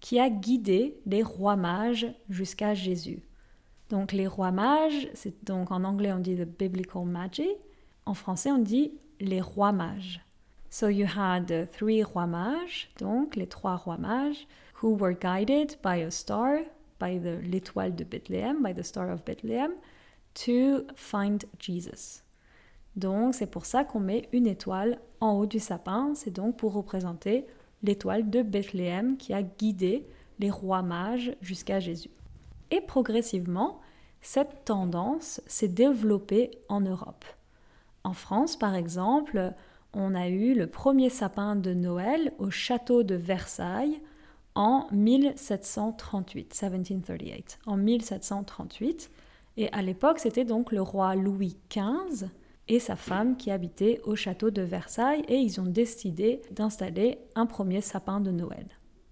qui 0.00 0.18
a 0.18 0.30
guidé 0.30 1.00
les 1.06 1.22
rois 1.22 1.56
mages 1.56 2.06
jusqu'à 2.28 2.74
Jésus. 2.74 3.22
Donc 3.90 4.12
les 4.12 4.26
rois 4.26 4.50
mages, 4.50 5.08
c'est 5.14 5.44
donc 5.44 5.70
en 5.70 5.84
anglais 5.84 6.12
on 6.12 6.18
dit 6.18 6.34
the 6.34 6.48
biblical 6.58 7.04
magi, 7.04 7.48
en 8.06 8.14
français 8.14 8.50
on 8.50 8.58
dit 8.58 8.92
les 9.20 9.40
rois 9.40 9.72
mages. 9.72 10.20
So 10.70 10.88
you 10.88 11.06
had 11.06 11.46
the 11.46 11.70
three 11.70 12.02
rois 12.02 12.26
mages, 12.26 12.88
donc 12.98 13.36
les 13.36 13.46
trois 13.46 13.76
rois 13.76 13.98
mages, 13.98 14.46
who 14.82 14.94
were 14.94 15.14
guided 15.14 15.76
by 15.82 15.96
a 15.96 16.10
star, 16.10 16.60
by 16.98 17.18
the 17.18 17.40
l'étoile 17.42 17.94
de 17.94 18.04
Bethléem, 18.04 18.62
by 18.62 18.72
the 18.72 18.82
star 18.82 19.10
of 19.10 19.24
Bethlehem, 19.24 19.72
to 20.34 20.84
find 20.94 21.44
Jesus. 21.58 22.22
Donc 22.96 23.34
c'est 23.34 23.46
pour 23.46 23.64
ça 23.64 23.84
qu'on 23.84 24.00
met 24.00 24.28
une 24.32 24.46
étoile 24.46 24.98
en 25.20 25.32
haut 25.32 25.46
du 25.46 25.60
sapin, 25.60 26.14
c'est 26.14 26.30
donc 26.30 26.56
pour 26.56 26.74
représenter 26.74 27.46
l'étoile 27.82 28.28
de 28.28 28.42
Bethléem 28.42 29.16
qui 29.16 29.32
a 29.32 29.42
guidé 29.42 30.06
les 30.38 30.50
rois 30.50 30.82
mages 30.82 31.34
jusqu'à 31.40 31.80
Jésus. 31.80 32.10
Et 32.70 32.80
progressivement, 32.80 33.80
cette 34.20 34.64
tendance 34.64 35.40
s'est 35.46 35.68
développée 35.68 36.50
en 36.68 36.80
Europe. 36.80 37.24
En 38.04 38.12
France, 38.12 38.56
par 38.56 38.74
exemple, 38.74 39.52
on 39.94 40.14
a 40.14 40.28
eu 40.28 40.54
le 40.54 40.66
premier 40.66 41.10
sapin 41.10 41.56
de 41.56 41.74
Noël 41.74 42.32
au 42.38 42.50
château 42.50 43.02
de 43.02 43.14
Versailles 43.14 44.00
en 44.54 44.86
1738, 44.92 46.62
1738, 46.62 47.58
en 47.66 47.76
1738. 47.76 49.10
Et 49.56 49.70
à 49.72 49.82
l'époque, 49.82 50.18
c'était 50.18 50.44
donc 50.44 50.72
le 50.72 50.80
roi 50.80 51.14
Louis 51.14 51.56
XV 51.70 52.28
et 52.68 52.78
sa 52.78 52.96
femme 52.96 53.36
qui 53.36 53.50
habitaient 53.50 54.00
au 54.04 54.16
château 54.16 54.50
de 54.50 54.62
Versailles 54.62 55.24
et 55.28 55.36
ils 55.36 55.60
ont 55.60 55.66
décidé 55.66 56.40
d'installer 56.50 57.18
un 57.34 57.46
premier 57.46 57.80
sapin 57.80 58.20
de 58.20 58.30
Noël. 58.30 58.66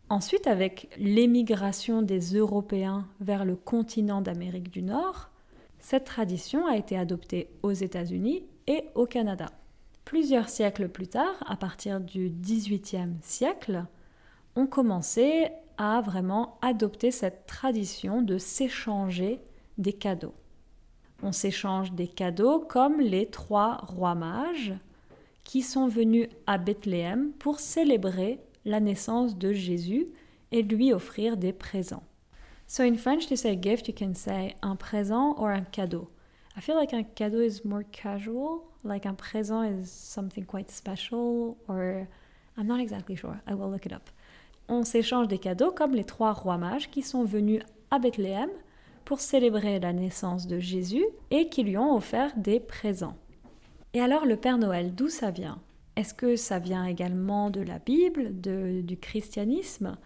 Ensuite, 0.09 0.47
avec 0.47 0.89
l'émigration 0.99 2.03
des 2.03 2.35
Européens 2.35 3.07
vers 3.21 3.45
le 3.45 3.57
continent 3.57 4.21
d'Amérique 4.21 4.71
du 4.71 4.83
Nord, 4.83 5.31
cette 5.79 6.05
tradition 6.05 6.67
a 6.67 6.77
été 6.77 6.97
adoptée 6.97 7.49
aux 7.63 7.73
États-Unis 7.73 8.45
et 8.67 8.85
au 8.95 9.07
Canada. 9.07 9.47
Plusieurs 10.05 10.49
siècles 10.49 10.89
plus 10.89 11.07
tard, 11.07 11.45
à 11.47 11.57
partir 11.57 12.01
du 12.01 12.31
XVIIIe 12.31 13.15
siècle, 13.23 13.85
on 14.61 14.67
commençait 14.67 15.53
à 15.79 16.03
vraiment 16.03 16.59
adopter 16.61 17.11
cette 17.11 17.47
tradition 17.47 18.21
de 18.21 18.37
s'échanger 18.37 19.41
des 19.79 19.95
cadeaux. 19.95 20.35
On 21.23 21.33
s'échange 21.33 21.93
des 21.93 22.09
cadeaux 22.09 22.61
comme 22.61 23.01
les 23.01 23.27
trois 23.27 23.79
rois 23.79 24.15
mages 24.15 24.75
qui 25.45 25.63
sont 25.63 25.89
venus 25.89 26.29
à 26.47 26.59
Bethléem 26.59 27.33
pour 27.39 27.59
célébrer 27.59 28.39
la 28.67 28.81
naissance 28.81 29.39
de 29.39 29.55
Jésus 29.55 30.07
et 30.53 30.63
lui 30.63 30.93
offrir 30.93 31.39
des 31.39 31.55
présents. 31.55 32.03
So 32.67 32.83
in 32.83 32.97
French, 32.97 33.29
to 33.29 33.37
say 33.37 33.59
gift, 33.61 33.89
you 33.89 33.95
can 33.99 34.15
say 34.15 34.57
un 34.61 34.77
présent 34.77 35.35
or 35.39 35.49
un 35.49 35.63
cadeau. 35.63 36.07
I 36.55 36.61
feel 36.61 36.77
like 36.77 36.93
un 36.93 37.03
cadeau 37.03 37.41
is 37.41 37.63
more 37.65 37.83
casual, 37.91 38.61
like 38.85 39.07
un 39.07 39.15
présent 39.15 39.63
is 39.63 39.87
something 39.87 40.45
quite 40.45 40.71
special, 40.71 41.57
or 41.67 42.07
I'm 42.59 42.67
not 42.67 42.81
exactly 42.81 43.17
sure. 43.17 43.41
I 43.47 43.55
will 43.55 43.71
look 43.71 43.87
it 43.87 43.93
up. 43.93 44.11
On 44.73 44.85
s'échange 44.85 45.27
des 45.27 45.39
cadeaux 45.39 45.73
comme 45.73 45.97
les 45.97 46.05
trois 46.05 46.33
rois 46.33 46.57
mages 46.57 46.91
qui 46.91 47.03
sont 47.03 47.25
venus 47.25 47.61
à 47.91 47.99
Bethléem 47.99 48.51
pour 49.05 49.19
célébrer 49.19 49.81
la 49.81 49.93
naissance 49.93 50.47
de 50.47 50.61
Jésus 50.61 51.05
et 51.33 51.49
qui 51.49 51.65
lui 51.65 51.77
ont 51.77 51.97
offert 51.97 52.31
des 52.37 52.61
présents. 52.61 53.17
Et 53.95 54.01
alors 54.01 54.27
le 54.27 54.37
Père 54.37 54.59
Noël, 54.59 54.95
d'où 54.95 55.09
ça 55.09 55.33
vient? 55.33 55.59
Est-ce 55.97 56.15
que 56.15 56.37
ça 56.37 56.61
vient 56.61 56.85
également 56.85 57.51
de 57.51 57.61
la 57.61 57.81
Bible, 57.81 58.41
de, 58.41 58.81
du 58.83 58.97
christianisme? 58.97 59.97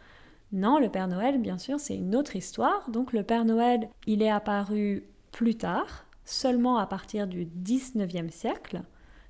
Non, 0.50 0.78
le 0.78 0.88
Père 0.88 1.08
Noël, 1.08 1.38
bien 1.38 1.58
sûr, 1.58 1.78
c'est 1.78 1.96
une 1.96 2.16
autre 2.16 2.34
histoire. 2.34 2.88
Donc 2.88 3.12
le 3.12 3.22
Père 3.22 3.44
Noël, 3.44 3.90
il 4.06 4.22
est 4.22 4.30
apparu 4.30 5.04
plus 5.30 5.56
tard, 5.56 6.06
seulement 6.24 6.78
à 6.78 6.86
partir 6.86 7.26
du 7.26 7.44
19e 7.44 8.30
siècle, 8.30 8.80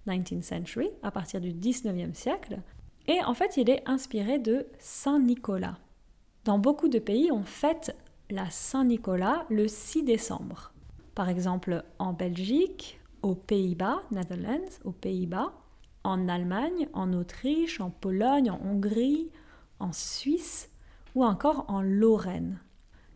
19th 0.06 0.42
century, 0.42 0.90
à 1.02 1.10
partir 1.10 1.40
du 1.40 1.52
19e 1.52 2.14
siècle. 2.14 2.60
Et 3.06 3.22
en 3.24 3.34
fait, 3.34 3.56
il 3.56 3.68
est 3.68 3.82
inspiré 3.86 4.38
de 4.38 4.66
Saint 4.78 5.18
Nicolas. 5.18 5.78
Dans 6.44 6.58
beaucoup 6.58 6.88
de 6.88 6.98
pays, 6.98 7.30
on 7.32 7.44
fête 7.44 7.96
la 8.30 8.50
Saint-Nicolas 8.50 9.44
le 9.50 9.68
6 9.68 10.02
décembre. 10.02 10.72
Par 11.14 11.28
exemple, 11.28 11.84
en 11.98 12.12
Belgique, 12.12 12.98
aux 13.22 13.34
Pays-Bas, 13.34 14.02
Netherlands, 14.10 14.80
aux 14.84 14.92
Pays-Bas, 14.92 15.52
en 16.02 16.28
Allemagne, 16.28 16.88
en 16.92 17.12
Autriche, 17.12 17.80
en 17.80 17.90
Pologne, 17.90 18.50
en 18.50 18.60
Hongrie, 18.62 19.30
en 19.80 19.92
Suisse 19.92 20.70
ou 21.14 21.24
encore 21.24 21.64
en 21.68 21.80
Lorraine. 21.82 22.60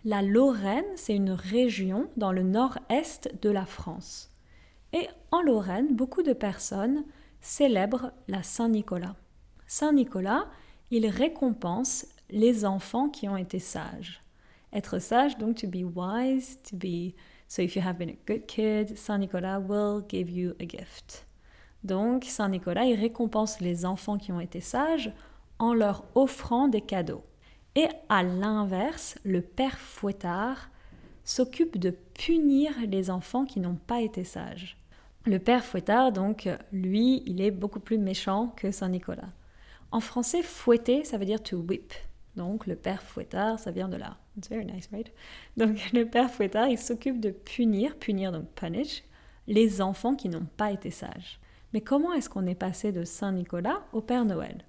La 0.05 0.23
Lorraine, 0.23 0.87
c'est 0.95 1.15
une 1.17 1.33
région 1.33 2.09
dans 2.17 2.33
le 2.33 2.43
nord-est 2.43 3.31
de 3.43 3.51
la 3.51 3.67
France. 3.67 4.31
Et 4.93 5.07
en 5.33 5.43
Lorraine, 5.43 5.95
beaucoup 5.95 6.23
de 6.23 6.33
personnes 6.33 7.05
célèbrent 7.41 8.13
la 8.29 8.43
Saint-Nicolas. 8.43 9.17
Saint-Nicolas, 9.69 10.47
il 10.91 11.07
récompense 11.07 12.07
les 12.31 12.65
enfants 12.65 13.11
qui 13.11 13.29
ont 13.29 13.37
été 13.37 13.59
sages. 13.59 14.23
Être 14.73 14.99
sage, 14.99 15.37
donc 15.37 15.57
to 15.57 15.69
be 15.69 15.85
wise, 15.95 16.59
to 16.63 16.75
be. 16.75 17.15
So 17.49 17.63
if 17.63 17.77
you 17.77 17.83
have 17.83 17.99
been 17.99 18.11
a 18.11 18.17
good 18.27 18.47
kid, 18.47 18.97
Saint 18.97 19.19
Nicolas 19.19 19.61
will 19.61 20.03
give 20.09 20.31
you 20.31 20.55
a 20.59 20.67
gift. 20.67 21.27
Donc 21.85 22.25
Saint 22.25 22.49
Nicolas, 22.49 22.87
il 22.87 22.99
récompense 22.99 23.61
les 23.61 23.85
enfants 23.85 24.17
qui 24.17 24.33
ont 24.33 24.41
été 24.41 24.61
sages 24.61 25.13
en 25.59 25.75
leur 25.75 26.05
offrant 26.15 26.69
des 26.69 26.81
cadeaux. 26.81 27.23
Et 27.75 27.89
à 28.09 28.23
l'inverse, 28.23 29.19
le 29.23 29.43
père 29.43 29.79
fouettard 29.79 30.71
s'occupe 31.25 31.79
de 31.79 31.91
punir 32.15 32.73
les 32.87 33.11
enfants 33.11 33.45
qui 33.45 33.61
n'ont 33.61 33.77
pas 33.77 34.01
été 34.01 34.25
sages. 34.25 34.79
Le 35.27 35.39
père 35.39 35.63
fouettard, 35.63 36.11
donc, 36.11 36.49
lui, 36.73 37.23
il 37.27 37.43
est 37.43 37.51
beaucoup 37.51 37.81
plus 37.81 37.99
méchant 37.99 38.49
que 38.57 38.71
Saint 38.71 38.89
Nicolas. 38.89 39.29
En 39.91 40.01
français, 40.01 40.43
fouetter, 40.43 41.05
ça 41.05 41.19
veut 41.19 41.25
dire 41.25 41.43
to 41.43 41.59
whip. 41.59 41.93
Donc 42.37 42.67
le 42.67 42.77
père 42.77 43.03
fouettard, 43.03 43.59
ça 43.59 43.71
vient 43.71 43.89
de 43.89 43.97
là. 43.97 44.17
It's 44.37 44.49
very 44.49 44.65
nice, 44.65 44.89
right? 44.93 45.13
Donc 45.57 45.77
le 45.93 46.05
père 46.05 46.31
fouettard, 46.31 46.69
il 46.69 46.79
s'occupe 46.79 47.21
de 47.21 47.31
punir, 47.31 47.97
punir 47.97 48.31
donc 48.33 48.47
punish, 48.55 49.03
les 49.47 49.81
enfants 49.81 50.15
qui 50.15 50.29
n'ont 50.29 50.47
pas 50.57 50.71
été 50.71 50.91
sages. 50.91 51.41
Mais 51.73 51.81
comment 51.81 52.13
est-ce 52.13 52.31
qu'on 52.31 52.47
est 52.47 52.55
passé 52.55 52.93
de 52.93 53.05
Saint 53.05 53.33
Nicolas 53.33 53.83
au 53.93 54.01
Père 54.01 54.25
Noël? 54.25 54.65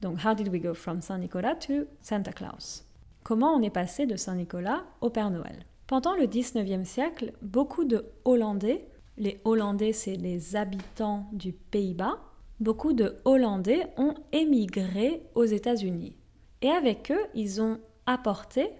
Donc 0.00 0.18
how 0.24 0.34
did 0.34 0.48
we 0.48 0.60
go 0.60 0.74
from 0.74 1.00
Saint 1.00 1.18
Nicolas 1.18 1.56
to 1.56 1.86
Santa 2.00 2.32
Claus? 2.32 2.86
Comment 3.22 3.54
on 3.54 3.62
est 3.62 3.70
passé 3.70 4.06
de 4.06 4.16
Saint 4.16 4.36
Nicolas 4.36 4.84
au 5.00 5.10
Père 5.10 5.30
Noël? 5.30 5.64
Pendant 5.86 6.14
le 6.14 6.26
19e 6.26 6.84
siècle, 6.84 7.32
beaucoup 7.42 7.84
de 7.84 8.04
Hollandais, 8.24 8.86
les 9.16 9.40
Hollandais 9.44 9.92
c'est 9.92 10.16
les 10.16 10.56
habitants 10.56 11.26
du 11.32 11.52
Pays-Bas, 11.52 12.18
beaucoup 12.60 12.92
de 12.92 13.16
Hollandais 13.24 13.86
ont 13.96 14.14
émigré 14.32 15.22
aux 15.34 15.44
États-Unis. 15.44 16.16
Et 16.62 16.70
avec 16.70 17.10
eux, 17.10 17.26
ils 17.34 17.60
ont 17.60 17.78
apporté 18.06 18.70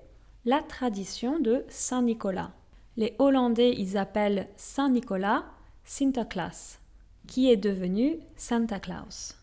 la 0.45 0.63
tradition 0.63 1.39
de 1.39 1.65
Saint 1.69 2.03
Nicolas. 2.03 2.53
Les 2.97 3.15
Hollandais, 3.19 3.75
ils 3.77 3.97
appellent 3.97 4.49
Saint 4.57 4.91
Nicolas 4.91 5.45
Sinterklaas, 5.85 6.79
qui 7.27 7.51
est 7.51 7.57
devenu 7.57 8.19
Santa 8.37 8.79
Claus. 8.79 9.37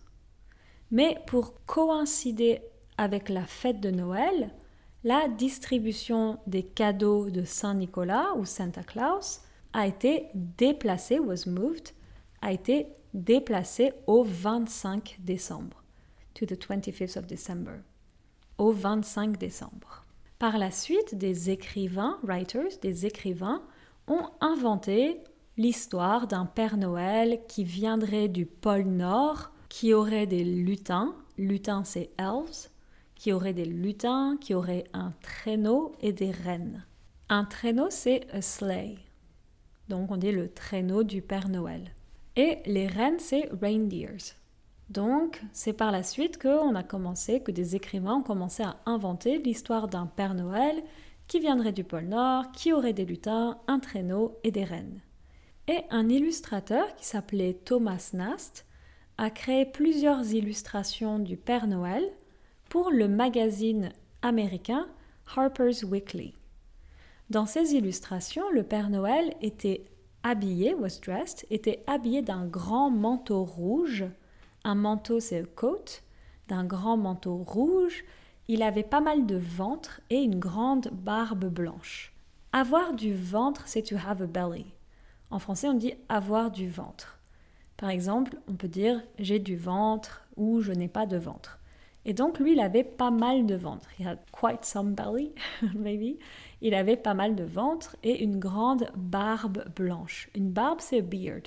Mais 0.89 1.17
pour 1.27 1.53
coïncider 1.65 2.61
avec 2.97 3.29
la 3.29 3.45
fête 3.45 3.79
de 3.79 3.91
Noël, 3.91 4.51
la 5.03 5.27
distribution 5.27 6.38
des 6.47 6.63
cadeaux 6.63 7.29
de 7.29 7.43
Saint 7.43 7.73
Nicolas 7.73 8.33
ou 8.38 8.45
Santa 8.45 8.83
Claus 8.83 9.41
a 9.73 9.88
été 9.88 10.27
déplacée, 10.35 11.19
was 11.19 11.47
moved, 11.47 11.89
a 12.41 12.51
été 12.51 12.88
déplacée 13.13 13.93
au 14.07 14.24
25 14.24 15.17
décembre, 15.19 15.83
to 16.33 16.45
the 16.45 16.53
25th 16.53 17.17
of 17.19 17.27
December 17.27 17.81
au 18.62 18.71
25 18.71 19.38
décembre. 19.38 20.05
Par 20.38 20.60
la 20.60 20.69
suite, 20.69 21.15
des 21.15 21.50
écrivains, 21.50 22.19
writers, 22.21 22.77
des 22.83 23.07
écrivains, 23.07 23.63
ont 24.07 24.29
inventé 24.39 25.19
l'histoire 25.57 26.27
d'un 26.27 26.45
Père 26.45 26.77
Noël 26.77 27.41
qui 27.48 27.63
viendrait 27.63 28.27
du 28.27 28.45
pôle 28.45 28.83
Nord, 28.83 29.51
qui 29.67 29.95
aurait 29.95 30.27
des 30.27 30.43
lutins, 30.43 31.15
lutins 31.39 31.83
c'est 31.83 32.12
elves, 32.19 32.69
qui 33.15 33.33
aurait 33.33 33.53
des 33.53 33.65
lutins, 33.65 34.38
qui 34.39 34.53
aurait 34.53 34.83
un 34.93 35.12
traîneau 35.24 35.93
et 36.00 36.13
des 36.13 36.31
rennes. 36.31 36.86
Un 37.29 37.45
traîneau 37.45 37.88
c'est 37.89 38.27
a 38.31 38.43
sleigh, 38.43 39.00
donc 39.89 40.12
on 40.12 40.17
dit 40.17 40.31
le 40.31 40.50
traîneau 40.50 41.03
du 41.03 41.24
Père 41.24 41.50
Noël. 41.50 41.95
Et 42.35 42.59
les 42.65 42.88
rennes 42.88 43.19
c'est 43.19 43.50
reindeers. 43.61 44.35
Donc, 44.89 45.41
c'est 45.53 45.73
par 45.73 45.91
la 45.91 46.03
suite 46.03 46.38
a 46.45 46.83
commencé, 46.83 47.41
que 47.41 47.51
des 47.51 47.75
écrivains 47.75 48.15
ont 48.15 48.23
commencé 48.23 48.63
à 48.63 48.77
inventer 48.85 49.38
l'histoire 49.38 49.88
d'un 49.88 50.05
Père 50.05 50.33
Noël 50.33 50.83
qui 51.27 51.39
viendrait 51.39 51.71
du 51.71 51.85
pôle 51.85 52.07
Nord, 52.07 52.51
qui 52.51 52.73
aurait 52.73 52.91
des 52.91 53.05
lutins, 53.05 53.57
un 53.67 53.79
traîneau 53.79 54.38
et 54.43 54.51
des 54.51 54.65
rennes. 54.65 55.00
Et 55.69 55.79
un 55.89 56.09
illustrateur 56.09 56.93
qui 56.95 57.05
s'appelait 57.05 57.53
Thomas 57.53 58.09
Nast 58.11 58.65
a 59.17 59.29
créé 59.29 59.65
plusieurs 59.65 60.33
illustrations 60.33 61.19
du 61.19 61.38
Père 61.38 61.67
Noël 61.67 62.03
pour 62.67 62.91
le 62.91 63.07
magazine 63.07 63.93
américain 64.21 64.88
Harper's 65.35 65.83
Weekly. 65.83 66.33
Dans 67.29 67.45
ces 67.45 67.75
illustrations, 67.75 68.50
le 68.51 68.63
Père 68.63 68.89
Noël 68.89 69.33
était 69.41 69.85
habillé, 70.24 70.74
was 70.74 71.00
dressed, 71.01 71.46
était 71.50 71.84
habillé 71.88 72.22
d'un 72.22 72.46
grand 72.46 72.90
manteau 72.90 73.44
rouge. 73.44 74.06
Un 74.63 74.75
manteau, 74.75 75.20
c'est 75.20 75.44
coat, 75.56 76.01
d'un 76.48 76.63
grand 76.63 76.98
manteau 76.98 77.38
rouge. 77.38 78.04
Il 78.48 78.63
avait 78.63 78.84
pas 78.84 79.01
mal 79.01 79.25
de 79.25 79.38
ventre 79.38 80.01
et 80.10 80.22
une 80.22 80.40
grande 80.40 80.90
barbe 80.92 81.46
blanche. 81.46 82.13
Avoir 82.54 82.94
du 82.94 83.13
ventre, 83.13 83.63
c'est 83.66 83.84
to 83.84 83.96
have 83.96 84.22
a 84.22 84.25
belly. 84.25 84.66
En 85.30 85.40
français, 85.40 85.70
on 85.70 85.74
dit 85.74 85.94
avoir 86.10 86.51
du 86.51 86.70
ventre. 86.70 87.18
Par 87.78 87.90
exemple, 87.90 88.38
on 88.48 88.54
peut 88.54 88.68
dire 88.68 89.01
j'ai 89.18 89.40
du 89.40 89.56
ventre 89.56 90.28
ou 90.36 90.62
je 90.62 90.74
n'ai 90.74 90.90
pas 90.90 91.06
de 91.06 91.18
ventre. 91.18 91.61
Et 92.05 92.13
donc, 92.13 92.39
lui, 92.39 92.53
il 92.53 92.60
avait 92.60 92.84
pas 92.84 93.12
mal 93.12 93.46
de 93.46 93.55
ventre. 93.55 93.88
He 94.00 94.05
had 94.05 94.20
quite 94.31 94.65
some 94.65 94.93
belly, 94.93 95.34
maybe. 95.75 96.17
Il 96.62 96.74
avait 96.74 96.98
pas 96.98 97.13
mal 97.13 97.36
de 97.36 97.43
ventre 97.43 97.96
et 98.03 98.24
une 98.24 98.39
grande 98.39 98.89
barbe 98.96 99.63
blanche. 99.75 100.29
Une 100.36 100.51
barbe, 100.51 100.79
c'est 100.81 101.01
beard. 101.01 101.43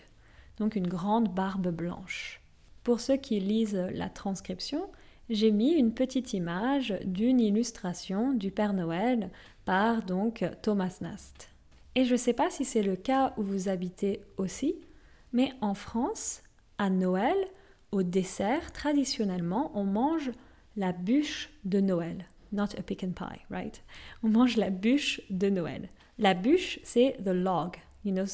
Donc, 0.58 0.76
une 0.76 0.87
grande 0.87 1.28
barbe 1.34 1.68
blanche. 1.68 2.40
Pour 2.84 3.00
ceux 3.00 3.16
qui 3.16 3.40
lisent 3.40 3.88
la 3.92 4.08
transcription, 4.08 4.88
j'ai 5.30 5.50
mis 5.50 5.73
une 5.73 5.94
petite 5.94 6.34
image 6.34 6.94
d'une 7.04 7.40
illustration 7.40 8.32
du 8.32 8.50
Père 8.50 8.75
Noël 8.75 9.30
par 9.64 10.02
donc 10.02 10.44
Thomas 10.62 10.99
Nast. 11.00 11.49
Et 11.94 12.04
je 12.04 12.12
ne 12.12 12.18
sais 12.18 12.32
pas 12.32 12.50
si 12.50 12.64
c'est 12.64 12.82
le 12.82 12.96
cas 12.96 13.32
où 13.37 13.42
vous 13.42 13.68
habitez 13.68 14.20
aussi, 14.37 14.76
mais 15.32 15.52
en 15.61 15.75
France, 15.75 16.42
à 16.78 16.90
Noël, 16.90 17.37
au 17.94 18.02
dessert, 18.02 18.72
traditionnellement, 18.72 19.70
on 19.74 19.84
mange 19.84 20.32
la 20.76 20.90
bûche 20.90 21.50
de 21.64 21.80
Noël. 21.80 22.26
Not 22.50 22.76
a 22.76 22.82
pick 22.82 23.04
and 23.04 23.12
pie, 23.12 23.40
right? 23.50 23.82
On 24.24 24.28
mange 24.28 24.56
la 24.56 24.70
bûche 24.70 25.20
de 25.30 25.48
Noël. 25.48 25.88
La 26.18 26.34
bûche, 26.34 26.80
c'est 26.82 27.16
the 27.24 27.28
log. 27.28 27.76
You 28.04 28.12
know 28.12 28.24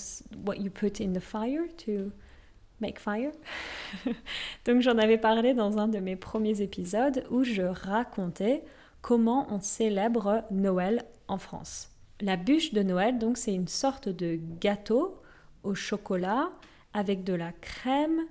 what 0.47 0.57
you 0.57 0.71
put 0.71 1.00
in 1.00 1.12
the 1.12 1.21
fire 1.21 1.69
to 1.85 2.11
make 2.81 2.99
fire? 2.99 3.33
Donc 4.64 4.81
j'en 4.81 4.97
avais 4.97 5.19
parlé 5.19 5.52
dans 5.52 5.76
un 5.79 5.88
de 5.88 5.99
mes 5.99 6.17
premiers 6.17 6.62
épisodes 6.62 7.25
où 7.31 7.45
je 7.45 7.62
racontais 7.62 8.64
comment 9.02 9.47
on 9.50 9.61
célèbre 9.61 10.45
Noël 10.50 11.05
en 11.29 11.37
France. 11.37 11.90
La 12.23 12.37
bûche 12.37 12.73
de 12.73 12.83
Noël, 12.83 13.19
donc 13.19 13.37
c'est 13.38 13.55
une 13.55 13.69
sorte 13.69 14.09
de 14.09 14.38
gâteau 14.61 15.21
au 15.62 15.75
chocolat 15.75 16.50
avec 16.93 17.25
de 17.25 17.35
la 17.35 17.52
crème 17.52 18.23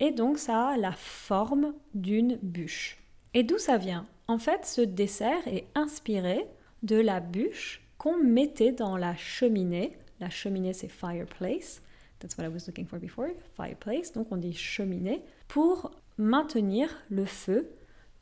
et 0.00 0.12
donc 0.12 0.38
ça 0.38 0.68
a 0.68 0.76
la 0.76 0.92
forme 0.92 1.74
d'une 1.94 2.38
bûche. 2.42 2.98
Et 3.34 3.42
d'où 3.42 3.58
ça 3.58 3.76
vient? 3.76 4.06
En 4.28 4.38
fait, 4.38 4.64
ce 4.66 4.80
dessert 4.80 5.46
est 5.46 5.66
inspiré 5.74 6.46
de 6.82 6.96
la 6.96 7.20
bûche 7.20 7.82
qu'on 7.98 8.18
mettait 8.18 8.72
dans 8.72 8.96
la 8.96 9.16
cheminée. 9.16 9.96
La 10.20 10.30
cheminée, 10.30 10.72
c'est 10.72 10.88
fireplace. 10.88 11.82
That's 12.18 12.36
what 12.36 12.44
I 12.44 12.48
was 12.48 12.66
looking 12.66 12.86
for 12.86 12.98
before, 12.98 13.28
fireplace. 13.56 14.12
Donc 14.12 14.28
on 14.30 14.36
dit 14.36 14.54
cheminée 14.54 15.22
pour 15.48 15.90
maintenir 16.18 16.88
le 17.10 17.26
feu 17.26 17.70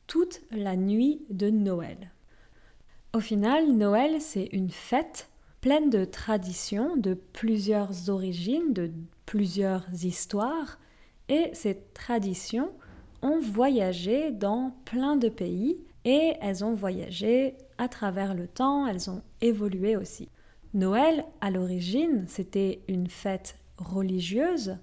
toute 0.06 0.42
la 0.50 0.76
nuit 0.76 1.22
de 1.30 1.50
Noël. 1.50 2.10
Au 3.14 3.20
final, 3.20 3.72
Noël, 3.72 4.20
c'est 4.20 4.48
une 4.52 4.70
fête 4.70 5.30
pleine 5.60 5.88
de 5.88 6.04
traditions, 6.04 6.96
de 6.96 7.14
plusieurs 7.14 8.10
origines, 8.10 8.72
de 8.72 8.90
plusieurs 9.24 9.86
histoires, 10.04 10.78
et 11.28 11.50
ces 11.52 11.78
traditions 11.94 12.70
ont 13.22 13.40
voyagé 13.40 14.30
dans 14.30 14.72
plein 14.84 15.16
de 15.16 15.28
pays 15.28 15.78
et 16.04 16.34
elles 16.40 16.64
ont 16.64 16.74
voyagé 16.74 17.54
à 17.78 17.88
travers 17.88 18.34
le 18.34 18.46
temps, 18.46 18.86
elles 18.86 19.08
ont 19.10 19.22
évolué 19.40 19.96
aussi. 19.96 20.28
Noël, 20.74 21.24
à 21.40 21.50
l'origine, 21.50 22.24
c'était 22.28 22.80
une 22.88 23.08
fête 23.08 23.58
religieuse 23.78 24.76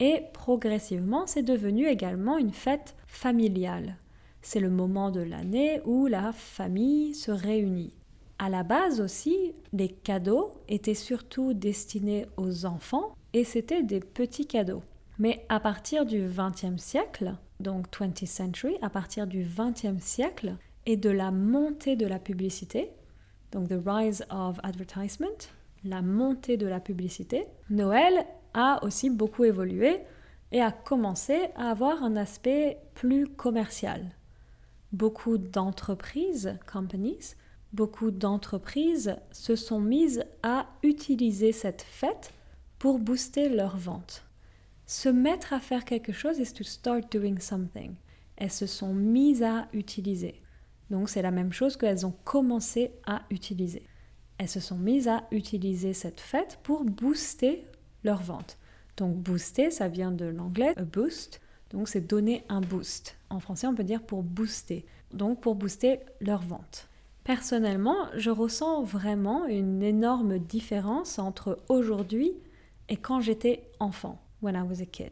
et 0.00 0.22
progressivement, 0.32 1.26
c'est 1.26 1.42
devenu 1.42 1.86
également 1.86 2.38
une 2.38 2.52
fête 2.52 2.96
familiale. 3.06 3.96
C'est 4.40 4.60
le 4.60 4.70
moment 4.70 5.10
de 5.10 5.20
l'année 5.20 5.80
où 5.84 6.06
la 6.06 6.32
famille 6.32 7.14
se 7.14 7.30
réunit. 7.30 7.92
À 8.38 8.48
la 8.48 8.64
base 8.64 9.00
aussi, 9.00 9.52
les 9.72 9.88
cadeaux 9.88 10.54
étaient 10.68 10.94
surtout 10.94 11.54
destinés 11.54 12.26
aux 12.36 12.66
enfants 12.66 13.14
et 13.32 13.44
c'était 13.44 13.84
des 13.84 14.00
petits 14.00 14.46
cadeaux. 14.46 14.82
Mais 15.18 15.44
à 15.48 15.60
partir 15.60 16.06
du 16.06 16.26
XXe 16.26 16.82
siècle, 16.82 17.34
donc 17.60 17.86
20th 17.90 18.26
century, 18.26 18.76
à 18.82 18.90
partir 18.90 19.26
du 19.26 19.44
XXe 19.44 20.02
siècle 20.02 20.56
et 20.86 20.96
de 20.96 21.10
la 21.10 21.30
montée 21.30 21.96
de 21.96 22.06
la 22.06 22.18
publicité, 22.18 22.90
donc 23.52 23.68
the 23.68 23.80
rise 23.84 24.24
of 24.30 24.58
advertisement, 24.62 25.48
la 25.84 26.02
montée 26.02 26.56
de 26.56 26.66
la 26.66 26.80
publicité, 26.80 27.46
Noël 27.70 28.24
a 28.54 28.82
aussi 28.84 29.10
beaucoup 29.10 29.44
évolué 29.44 30.00
et 30.50 30.60
a 30.60 30.70
commencé 30.70 31.48
à 31.56 31.70
avoir 31.70 32.02
un 32.02 32.16
aspect 32.16 32.78
plus 32.94 33.26
commercial. 33.26 34.12
Beaucoup 34.92 35.38
d'entreprises, 35.38 36.58
companies, 36.70 37.34
beaucoup 37.72 38.10
d'entreprises 38.10 39.16
se 39.30 39.56
sont 39.56 39.80
mises 39.80 40.24
à 40.42 40.66
utiliser 40.82 41.52
cette 41.52 41.82
fête 41.82 42.32
pour 42.78 42.98
booster 42.98 43.48
leurs 43.48 43.78
ventes. 43.78 44.24
Se 44.86 45.08
mettre 45.08 45.52
à 45.52 45.60
faire 45.60 45.84
quelque 45.84 46.12
chose 46.12 46.38
is 46.38 46.52
to 46.52 46.64
start 46.64 47.10
doing 47.12 47.38
something. 47.38 47.94
Elles 48.36 48.50
se 48.50 48.66
sont 48.66 48.94
mises 48.94 49.42
à 49.42 49.68
utiliser. 49.72 50.36
Donc 50.90 51.08
c'est 51.08 51.22
la 51.22 51.30
même 51.30 51.52
chose 51.52 51.76
qu'elles 51.76 52.04
ont 52.04 52.14
commencé 52.24 52.92
à 53.06 53.22
utiliser. 53.30 53.86
Elles 54.38 54.48
se 54.48 54.60
sont 54.60 54.76
mises 54.76 55.08
à 55.08 55.24
utiliser 55.30 55.92
cette 55.92 56.20
fête 56.20 56.58
pour 56.62 56.84
booster 56.84 57.64
leurs 58.04 58.22
ventes. 58.22 58.58
Donc 58.96 59.16
booster, 59.16 59.70
ça 59.70 59.88
vient 59.88 60.12
de 60.12 60.26
l'anglais 60.26 60.74
a 60.76 60.82
boost. 60.82 61.40
Donc 61.70 61.88
c'est 61.88 62.00
donner 62.00 62.44
un 62.48 62.60
boost. 62.60 63.16
En 63.30 63.40
français, 63.40 63.66
on 63.66 63.74
peut 63.74 63.84
dire 63.84 64.02
pour 64.02 64.22
booster. 64.22 64.84
Donc 65.12 65.40
pour 65.40 65.54
booster 65.54 66.00
leurs 66.20 66.42
ventes. 66.42 66.88
Personnellement, 67.24 68.08
je 68.16 68.30
ressens 68.30 68.82
vraiment 68.82 69.46
une 69.46 69.82
énorme 69.82 70.38
différence 70.38 71.18
entre 71.18 71.60
aujourd'hui 71.68 72.32
et 72.88 72.96
quand 72.96 73.20
j'étais 73.20 73.70
enfant 73.78 74.21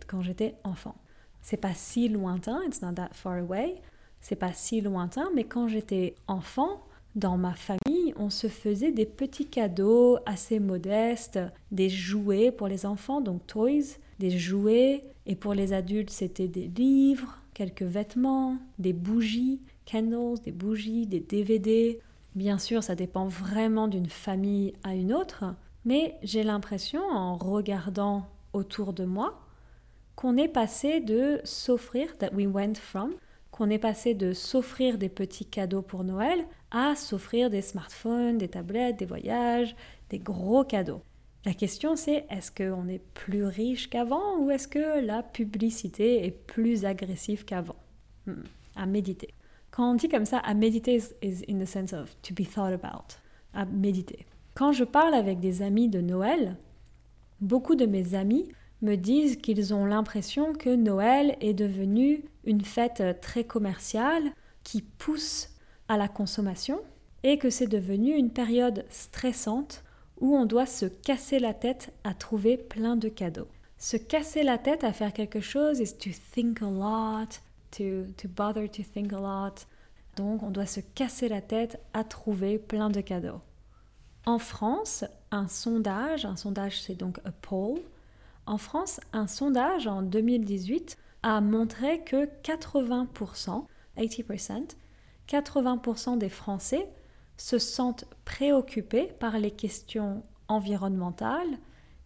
quand 0.06 0.22
j'étais 0.22 0.54
enfant. 0.64 0.94
C'est 1.42 1.56
pas 1.56 1.74
si 1.74 2.08
lointain, 2.08 2.60
it's 2.66 2.82
not 2.82 2.92
that 2.92 3.10
far 3.12 3.38
away. 3.38 3.80
C'est 4.20 4.36
pas 4.36 4.52
si 4.52 4.80
lointain, 4.80 5.30
mais 5.34 5.44
quand 5.44 5.68
j'étais 5.68 6.14
enfant, 6.26 6.82
dans 7.16 7.36
ma 7.36 7.54
famille, 7.54 8.14
on 8.16 8.30
se 8.30 8.46
faisait 8.46 8.92
des 8.92 9.06
petits 9.06 9.46
cadeaux 9.46 10.18
assez 10.26 10.60
modestes, 10.60 11.40
des 11.72 11.88
jouets 11.88 12.52
pour 12.52 12.68
les 12.68 12.86
enfants, 12.86 13.20
donc 13.20 13.46
toys, 13.46 13.96
des 14.18 14.30
jouets, 14.30 15.02
et 15.26 15.34
pour 15.34 15.54
les 15.54 15.72
adultes, 15.72 16.10
c'était 16.10 16.48
des 16.48 16.68
livres, 16.68 17.38
quelques 17.54 17.82
vêtements, 17.82 18.58
des 18.78 18.92
bougies, 18.92 19.60
candles, 19.86 20.40
des 20.44 20.52
bougies, 20.52 21.06
des 21.06 21.20
DVD. 21.20 21.98
Bien 22.34 22.58
sûr, 22.58 22.82
ça 22.82 22.94
dépend 22.94 23.26
vraiment 23.26 23.88
d'une 23.88 24.08
famille 24.08 24.74
à 24.84 24.94
une 24.94 25.12
autre, 25.12 25.44
mais 25.84 26.16
j'ai 26.22 26.44
l'impression, 26.44 27.02
en 27.02 27.36
regardant 27.36 28.26
autour 28.52 28.92
de 28.92 29.04
moi 29.04 29.40
qu'on 30.16 30.36
est 30.36 30.48
passé 30.48 31.00
de 31.00 31.40
s'offrir, 31.44 32.18
that 32.18 32.34
we 32.34 32.46
went 32.46 32.74
from, 32.74 33.14
qu'on 33.50 33.70
est 33.70 33.78
passé 33.78 34.12
de 34.14 34.32
s'offrir 34.32 34.98
des 34.98 35.08
petits 35.08 35.46
cadeaux 35.46 35.82
pour 35.82 36.04
Noël 36.04 36.44
à 36.70 36.94
s'offrir 36.94 37.48
des 37.50 37.62
smartphones, 37.62 38.38
des 38.38 38.48
tablettes, 38.48 38.98
des 38.98 39.06
voyages, 39.06 39.74
des 40.10 40.18
gros 40.18 40.62
cadeaux. 40.64 41.02
La 41.46 41.54
question 41.54 41.96
c'est 41.96 42.26
est-ce 42.28 42.50
qu'on 42.52 42.86
est 42.88 43.02
plus 43.14 43.44
riche 43.44 43.88
qu'avant 43.88 44.38
ou 44.38 44.50
est-ce 44.50 44.68
que 44.68 45.00
la 45.04 45.22
publicité 45.22 46.26
est 46.26 46.30
plus 46.30 46.84
agressive 46.84 47.46
qu'avant? 47.46 47.76
Hmm, 48.26 48.42
À 48.76 48.84
méditer. 48.84 49.32
Quand 49.70 49.90
on 49.90 49.94
dit 49.94 50.08
comme 50.08 50.26
ça, 50.26 50.38
à 50.38 50.52
méditer 50.52 51.00
is 51.22 51.44
in 51.48 51.58
the 51.58 51.66
sense 51.66 51.94
of 51.94 52.14
to 52.22 52.34
be 52.34 52.46
thought 52.46 52.74
about. 52.74 53.16
À 53.54 53.64
méditer. 53.64 54.26
Quand 54.54 54.72
je 54.72 54.84
parle 54.84 55.14
avec 55.14 55.40
des 55.40 55.62
amis 55.62 55.88
de 55.88 56.00
Noël, 56.00 56.56
Beaucoup 57.40 57.74
de 57.74 57.86
mes 57.86 58.14
amis 58.14 58.48
me 58.82 58.96
disent 58.96 59.36
qu'ils 59.36 59.72
ont 59.74 59.84
l'impression 59.84 60.52
que 60.52 60.74
Noël 60.74 61.36
est 61.40 61.54
devenu 61.54 62.24
une 62.44 62.64
fête 62.64 63.20
très 63.20 63.44
commerciale 63.44 64.30
qui 64.62 64.82
pousse 64.82 65.50
à 65.88 65.96
la 65.96 66.08
consommation 66.08 66.80
et 67.22 67.38
que 67.38 67.50
c'est 67.50 67.66
devenu 67.66 68.14
une 68.14 68.30
période 68.30 68.84
stressante 68.90 69.84
où 70.20 70.36
on 70.36 70.44
doit 70.44 70.66
se 70.66 70.86
casser 70.86 71.38
la 71.38 71.54
tête 71.54 71.92
à 72.04 72.14
trouver 72.14 72.56
plein 72.56 72.96
de 72.96 73.08
cadeaux. 73.08 73.48
Se 73.78 73.96
casser 73.96 74.42
la 74.42 74.58
tête 74.58 74.84
à 74.84 74.92
faire 74.92 75.12
quelque 75.12 75.40
chose 75.40 75.80
is 75.80 75.96
to 75.96 76.10
think 76.34 76.60
a 76.60 76.66
lot, 76.66 77.40
to, 77.70 78.04
to 78.18 78.28
bother 78.28 78.70
to 78.70 78.82
think 78.82 79.12
a 79.12 79.18
lot. 79.18 79.66
Donc 80.16 80.42
on 80.42 80.50
doit 80.50 80.66
se 80.66 80.80
casser 80.80 81.28
la 81.28 81.40
tête 81.40 81.80
à 81.94 82.04
trouver 82.04 82.58
plein 82.58 82.90
de 82.90 83.00
cadeaux. 83.00 83.40
En 84.26 84.38
France, 84.38 85.04
un 85.30 85.48
sondage, 85.48 86.24
un 86.24 86.36
sondage 86.36 86.80
c'est 86.82 86.94
donc 86.94 87.18
a 87.24 87.32
poll, 87.32 87.80
en 88.46 88.58
France, 88.58 89.00
un 89.12 89.26
sondage 89.26 89.86
en 89.86 90.02
2018 90.02 90.96
a 91.22 91.40
montré 91.40 92.02
que 92.02 92.26
80%, 92.42 93.64
80%, 93.96 94.76
80% 95.28 96.18
des 96.18 96.28
Français 96.28 96.88
se 97.36 97.58
sentent 97.58 98.06
préoccupés 98.24 99.12
par 99.20 99.38
les 99.38 99.50
questions 99.50 100.24
environnementales 100.48 101.58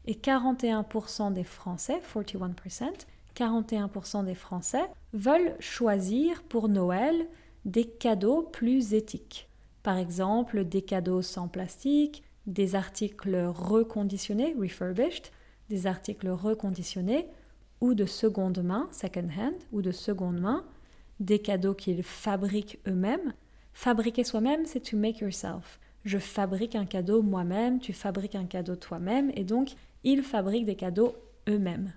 et 0.07 0.15
41% 0.15 1.33
des 1.33 1.45
Français, 1.45 2.01
41%, 2.15 2.91
41% 3.35 4.25
des 4.25 4.35
Français 4.35 4.85
veulent 5.13 5.57
choisir 5.61 6.43
pour 6.43 6.69
Noël 6.69 7.27
des 7.65 7.85
cadeaux 7.85 8.43
plus 8.43 8.93
éthiques. 8.93 9.49
Par 9.85 9.99
exemple, 9.99 10.65
des 10.65 10.81
cadeaux 10.81 11.21
sans 11.21 11.47
plastique, 11.47 12.25
des 12.47 12.75
articles 12.75 13.37
reconditionnés, 13.55 14.57
refurbished, 14.59 15.27
des 15.69 15.87
articles 15.87 16.31
reconditionnés 16.31 17.27
ou 17.83 17.93
de 17.93 18.07
seconde 18.07 18.63
main, 18.63 18.89
second 18.93 19.29
hand, 19.39 19.55
ou 19.73 19.83
de 19.83 19.93
seconde 19.93 20.41
main, 20.41 20.65
des 21.21 21.39
cadeaux 21.39 21.75
qu'ils 21.75 22.03
fabriquent 22.03 22.81
eux-mêmes. 22.89 23.35
Fabriquer 23.75 24.25
soi-même, 24.25 24.65
c'est 24.65 24.81
to 24.81 24.97
make 24.97 25.19
yourself. 25.19 25.79
Je 26.07 26.17
fabrique 26.17 26.77
un 26.77 26.87
cadeau 26.87 27.21
moi-même, 27.21 27.79
tu 27.79 27.93
fabriques 27.93 28.37
un 28.37 28.47
cadeau 28.47 28.77
toi-même, 28.77 29.31
et 29.35 29.45
donc 29.45 29.75
ils 30.03 30.23
fabriquent 30.23 30.65
des 30.65 30.77
cadeaux 30.77 31.15
eux-mêmes. 31.47 31.93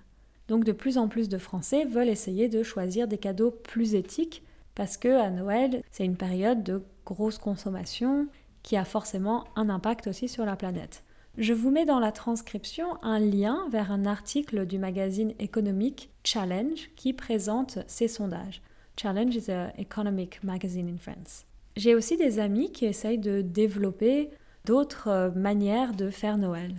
Donc 0.48 0.64
de 0.64 0.72
plus 0.72 0.98
en 0.98 1.08
plus 1.08 1.30
de 1.30 1.38
Français 1.38 1.86
veulent 1.86 2.08
essayer 2.08 2.50
de 2.50 2.62
choisir 2.62 3.08
des 3.08 3.18
cadeaux 3.18 3.50
plus 3.50 3.94
éthiques 3.94 4.42
parce 4.78 4.96
que 4.96 5.08
à 5.08 5.28
Noël, 5.28 5.82
c'est 5.90 6.04
une 6.04 6.16
période 6.16 6.62
de 6.62 6.80
grosse 7.08 7.38
consommation 7.38 8.28
qui 8.62 8.76
a 8.76 8.84
forcément 8.84 9.44
un 9.56 9.70
impact 9.70 10.06
aussi 10.08 10.28
sur 10.28 10.44
la 10.44 10.56
planète. 10.56 11.04
Je 11.38 11.54
vous 11.54 11.70
mets 11.70 11.84
dans 11.84 12.00
la 12.00 12.12
transcription 12.12 13.02
un 13.02 13.18
lien 13.18 13.66
vers 13.70 13.92
un 13.92 14.06
article 14.06 14.66
du 14.66 14.78
magazine 14.78 15.34
économique 15.38 16.10
Challenge 16.24 16.90
qui 16.96 17.12
présente 17.12 17.78
ces 17.86 18.08
sondages. 18.08 18.60
Challenge 19.00 19.34
is 19.34 19.50
an 19.50 19.70
economic 19.78 20.42
magazine 20.42 20.88
in 20.88 20.98
France. 20.98 21.46
J'ai 21.76 21.94
aussi 21.94 22.16
des 22.16 22.40
amis 22.40 22.72
qui 22.72 22.86
essayent 22.86 23.18
de 23.18 23.40
développer 23.40 24.30
d'autres 24.64 25.08
euh, 25.08 25.30
manières 25.30 25.94
de 25.94 26.10
faire 26.10 26.36
Noël. 26.36 26.74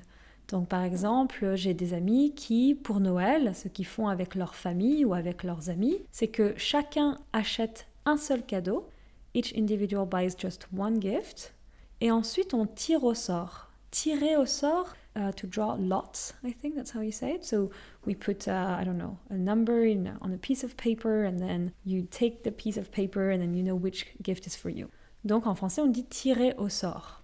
Donc 0.50 0.68
par 0.68 0.84
exemple, 0.84 1.56
j'ai 1.56 1.74
des 1.74 1.94
amis 1.94 2.34
qui, 2.36 2.76
pour 2.76 3.00
Noël, 3.00 3.56
ce 3.56 3.68
qu'ils 3.68 3.86
font 3.86 4.10
avec 4.10 4.36
leur 4.36 4.56
famille 4.56 5.06
ou 5.06 5.14
avec 5.14 5.44
leurs 5.44 5.70
amis, 5.70 5.98
c'est 6.12 6.28
que 6.28 6.54
chacun 6.58 7.18
achète 7.34 7.88
un 8.06 8.18
seul 8.18 8.44
cadeau. 8.44 8.90
Each 9.34 9.52
individual 9.52 10.06
buys 10.06 10.36
just 10.36 10.68
one 10.72 11.00
gift. 11.00 11.54
Et 12.02 12.12
ensuite, 12.12 12.54
on 12.54 12.66
tire 12.66 13.04
au 13.04 13.14
sort. 13.14 13.68
Tirer 13.92 14.36
au 14.38 14.46
sort, 14.46 14.96
uh, 15.16 15.32
to 15.32 15.48
draw 15.48 15.76
lots, 15.80 16.34
I 16.44 16.52
think 16.52 16.76
that's 16.76 16.92
how 16.92 17.02
you 17.02 17.12
say 17.12 17.34
it. 17.36 17.44
So 17.44 17.72
we 18.06 18.16
put, 18.16 18.48
uh, 18.48 18.78
I 18.80 18.84
don't 18.84 18.98
know, 18.98 19.18
a 19.30 19.38
number 19.38 19.84
in, 19.84 20.18
on 20.22 20.32
a 20.32 20.38
piece 20.38 20.64
of 20.64 20.78
paper 20.78 21.24
and 21.24 21.40
then 21.40 21.72
you 21.86 22.04
take 22.04 22.44
the 22.44 22.52
piece 22.52 22.78
of 22.78 22.92
paper 22.92 23.32
and 23.32 23.42
then 23.42 23.54
you 23.54 23.64
know 23.64 23.76
which 23.76 24.06
gift 24.22 24.46
is 24.48 24.56
for 24.56 24.70
you. 24.70 24.88
Donc 25.26 25.48
en 25.48 25.56
français, 25.56 25.82
on 25.82 25.88
dit 25.88 26.06
tirer 26.06 26.54
au 26.58 26.70
sort. 26.70 27.22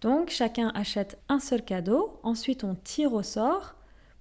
Donc 0.00 0.30
chacun 0.30 0.70
achète 0.74 1.18
un 1.28 1.40
seul 1.40 1.64
cadeau, 1.64 2.18
ensuite 2.22 2.64
on 2.64 2.74
tire 2.74 3.12
au 3.14 3.22
sort 3.22 3.74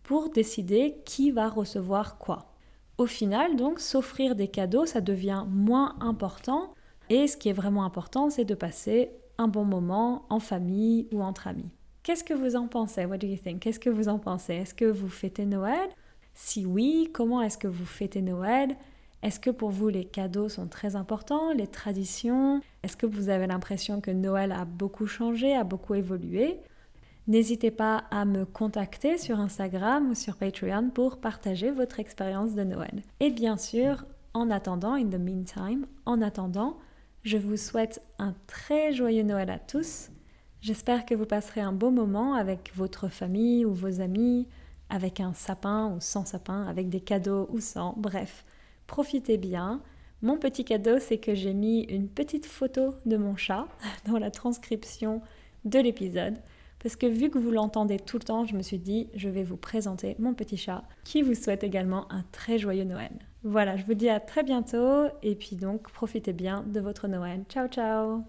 pour 0.04 0.30
décider 0.30 1.02
qui 1.06 1.32
va 1.32 1.50
recevoir 1.50 2.18
quoi. 2.18 2.54
Au 2.98 3.06
final, 3.06 3.56
donc, 3.58 3.80
s'offrir 3.80 4.36
des 4.36 4.48
cadeaux, 4.48 4.88
ça 4.88 5.02
devient 5.02 5.46
moins 5.48 5.96
important 6.00 6.74
et 7.10 7.28
ce 7.28 7.38
qui 7.38 7.50
est 7.50 7.54
vraiment 7.54 7.84
important, 7.84 8.30
c'est 8.30 8.46
de 8.46 8.56
passer 8.56 9.12
un 9.38 9.48
bon 9.48 9.66
moment 9.66 10.26
en 10.30 10.40
famille 10.40 11.08
ou 11.12 11.22
entre 11.22 11.48
amis. 11.48 11.70
Qu'est-ce 12.04 12.24
que 12.24 12.34
vous 12.34 12.56
en 12.56 12.68
pensez? 12.68 13.06
What 13.06 13.18
do 13.18 13.28
you 13.28 13.38
think? 13.38 13.60
Qu'est-ce 13.60 13.80
que 13.80 13.90
vous 13.90 14.08
en 14.08 14.18
pensez? 14.18 14.54
Est-ce 14.56 14.74
que 14.74 14.86
vous 14.86 15.10
fêtez 15.10 15.46
Noël? 15.46 15.90
Si 16.34 16.66
oui, 16.66 17.10
comment 17.14 17.42
est-ce 17.42 17.58
que 17.58 17.68
vous 17.68 17.86
fêtez 17.86 18.22
Noël? 18.22 18.76
Est-ce 19.24 19.40
que 19.40 19.50
pour 19.50 19.72
vous 19.72 19.90
les 19.90 20.06
cadeaux 20.06 20.48
sont 20.48 20.68
très 20.68 20.96
importants, 20.96 21.52
les 21.52 21.68
traditions? 21.68 22.62
Est-ce 22.84 22.96
que 22.96 23.06
vous 23.06 23.30
avez 23.30 23.48
l'impression 23.48 24.00
que 24.00 24.12
Noël 24.12 24.52
a 24.52 24.64
beaucoup 24.64 25.08
changé, 25.08 25.56
a 25.56 25.64
beaucoup 25.64 25.96
évolué? 25.96 26.60
N'hésitez 27.28 27.72
pas 27.72 28.06
à 28.10 28.24
me 28.24 28.46
contacter 28.46 29.18
sur 29.18 29.40
Instagram 29.40 30.12
ou 30.12 30.16
sur 30.16 30.38
Patreon 30.38 30.92
pour 30.94 31.18
partager 31.18 31.72
votre 31.72 32.00
expérience 32.00 32.56
de 32.56 32.64
Noël. 32.64 33.02
Et 33.20 33.32
bien 33.32 33.58
sûr, 33.58 34.06
en 34.34 34.50
attendant, 34.50 34.94
in 34.94 35.08
the 35.08 35.20
meantime, 35.20 35.88
en 36.06 36.22
attendant, 36.22 36.78
je 37.28 37.38
vous 37.38 37.58
souhaite 37.58 38.02
un 38.20 38.34
très 38.48 38.94
joyeux 38.94 39.24
Noël 39.24 39.50
à 39.50 39.60
tous. 39.60 40.12
J'espère 40.62 41.06
que 41.06 41.14
vous 41.14 41.26
passerez 41.26 41.60
un 41.60 41.74
beau 41.74 41.92
moment 41.92 42.36
avec 42.36 42.72
votre 42.74 43.10
famille 43.10 43.66
ou 43.66 43.74
vos 43.74 44.00
amis, 44.00 44.48
avec 44.90 45.20
un 45.20 45.34
sapin 45.34 45.94
ou 45.94 46.00
sans 46.00 46.24
sapin, 46.24 46.66
avec 46.68 46.88
des 46.88 47.02
cadeaux 47.02 47.50
ou 47.52 47.60
sans, 47.60 47.94
bref 47.98 48.46
profitez 48.88 49.36
bien. 49.36 49.82
Mon 50.22 50.38
petit 50.38 50.64
cadeau, 50.64 51.00
c'est 51.00 51.18
que 51.18 51.36
j'ai 51.36 51.54
mis 51.54 51.82
une 51.82 52.08
petite 52.08 52.46
photo 52.46 52.96
de 53.06 53.18
mon 53.18 53.36
chat 53.36 53.68
dans 54.06 54.18
la 54.18 54.32
transcription 54.32 55.22
de 55.66 55.80
l'épisode. 55.80 56.38
Parce 56.82 56.96
que 56.96 57.08
vu 57.08 57.30
que 57.30 57.40
vous 57.40 57.52
l'entendez 57.52 58.00
tout 58.00 58.20
le 58.20 58.24
temps, 58.24 58.46
je 58.46 58.56
me 58.56 58.62
suis 58.62 58.80
dit, 58.80 59.10
je 59.16 59.28
vais 59.28 59.44
vous 59.44 59.58
présenter 59.58 60.16
mon 60.18 60.34
petit 60.34 60.56
chat 60.56 60.86
qui 61.04 61.24
vous 61.24 61.36
souhaite 61.36 61.66
également 61.66 62.10
un 62.10 62.24
très 62.32 62.58
joyeux 62.58 62.86
Noël. 62.86 63.12
Voilà, 63.44 63.78
je 63.78 63.84
vous 63.86 63.96
dis 63.96 64.10
à 64.10 64.20
très 64.20 64.44
bientôt 64.44 65.08
et 65.24 65.36
puis 65.36 65.56
donc 65.56 65.92
profitez 65.92 66.34
bien 66.34 66.64
de 66.68 66.80
votre 66.80 67.08
Noël. 67.08 67.46
Ciao 67.50 67.68
ciao 67.68 68.28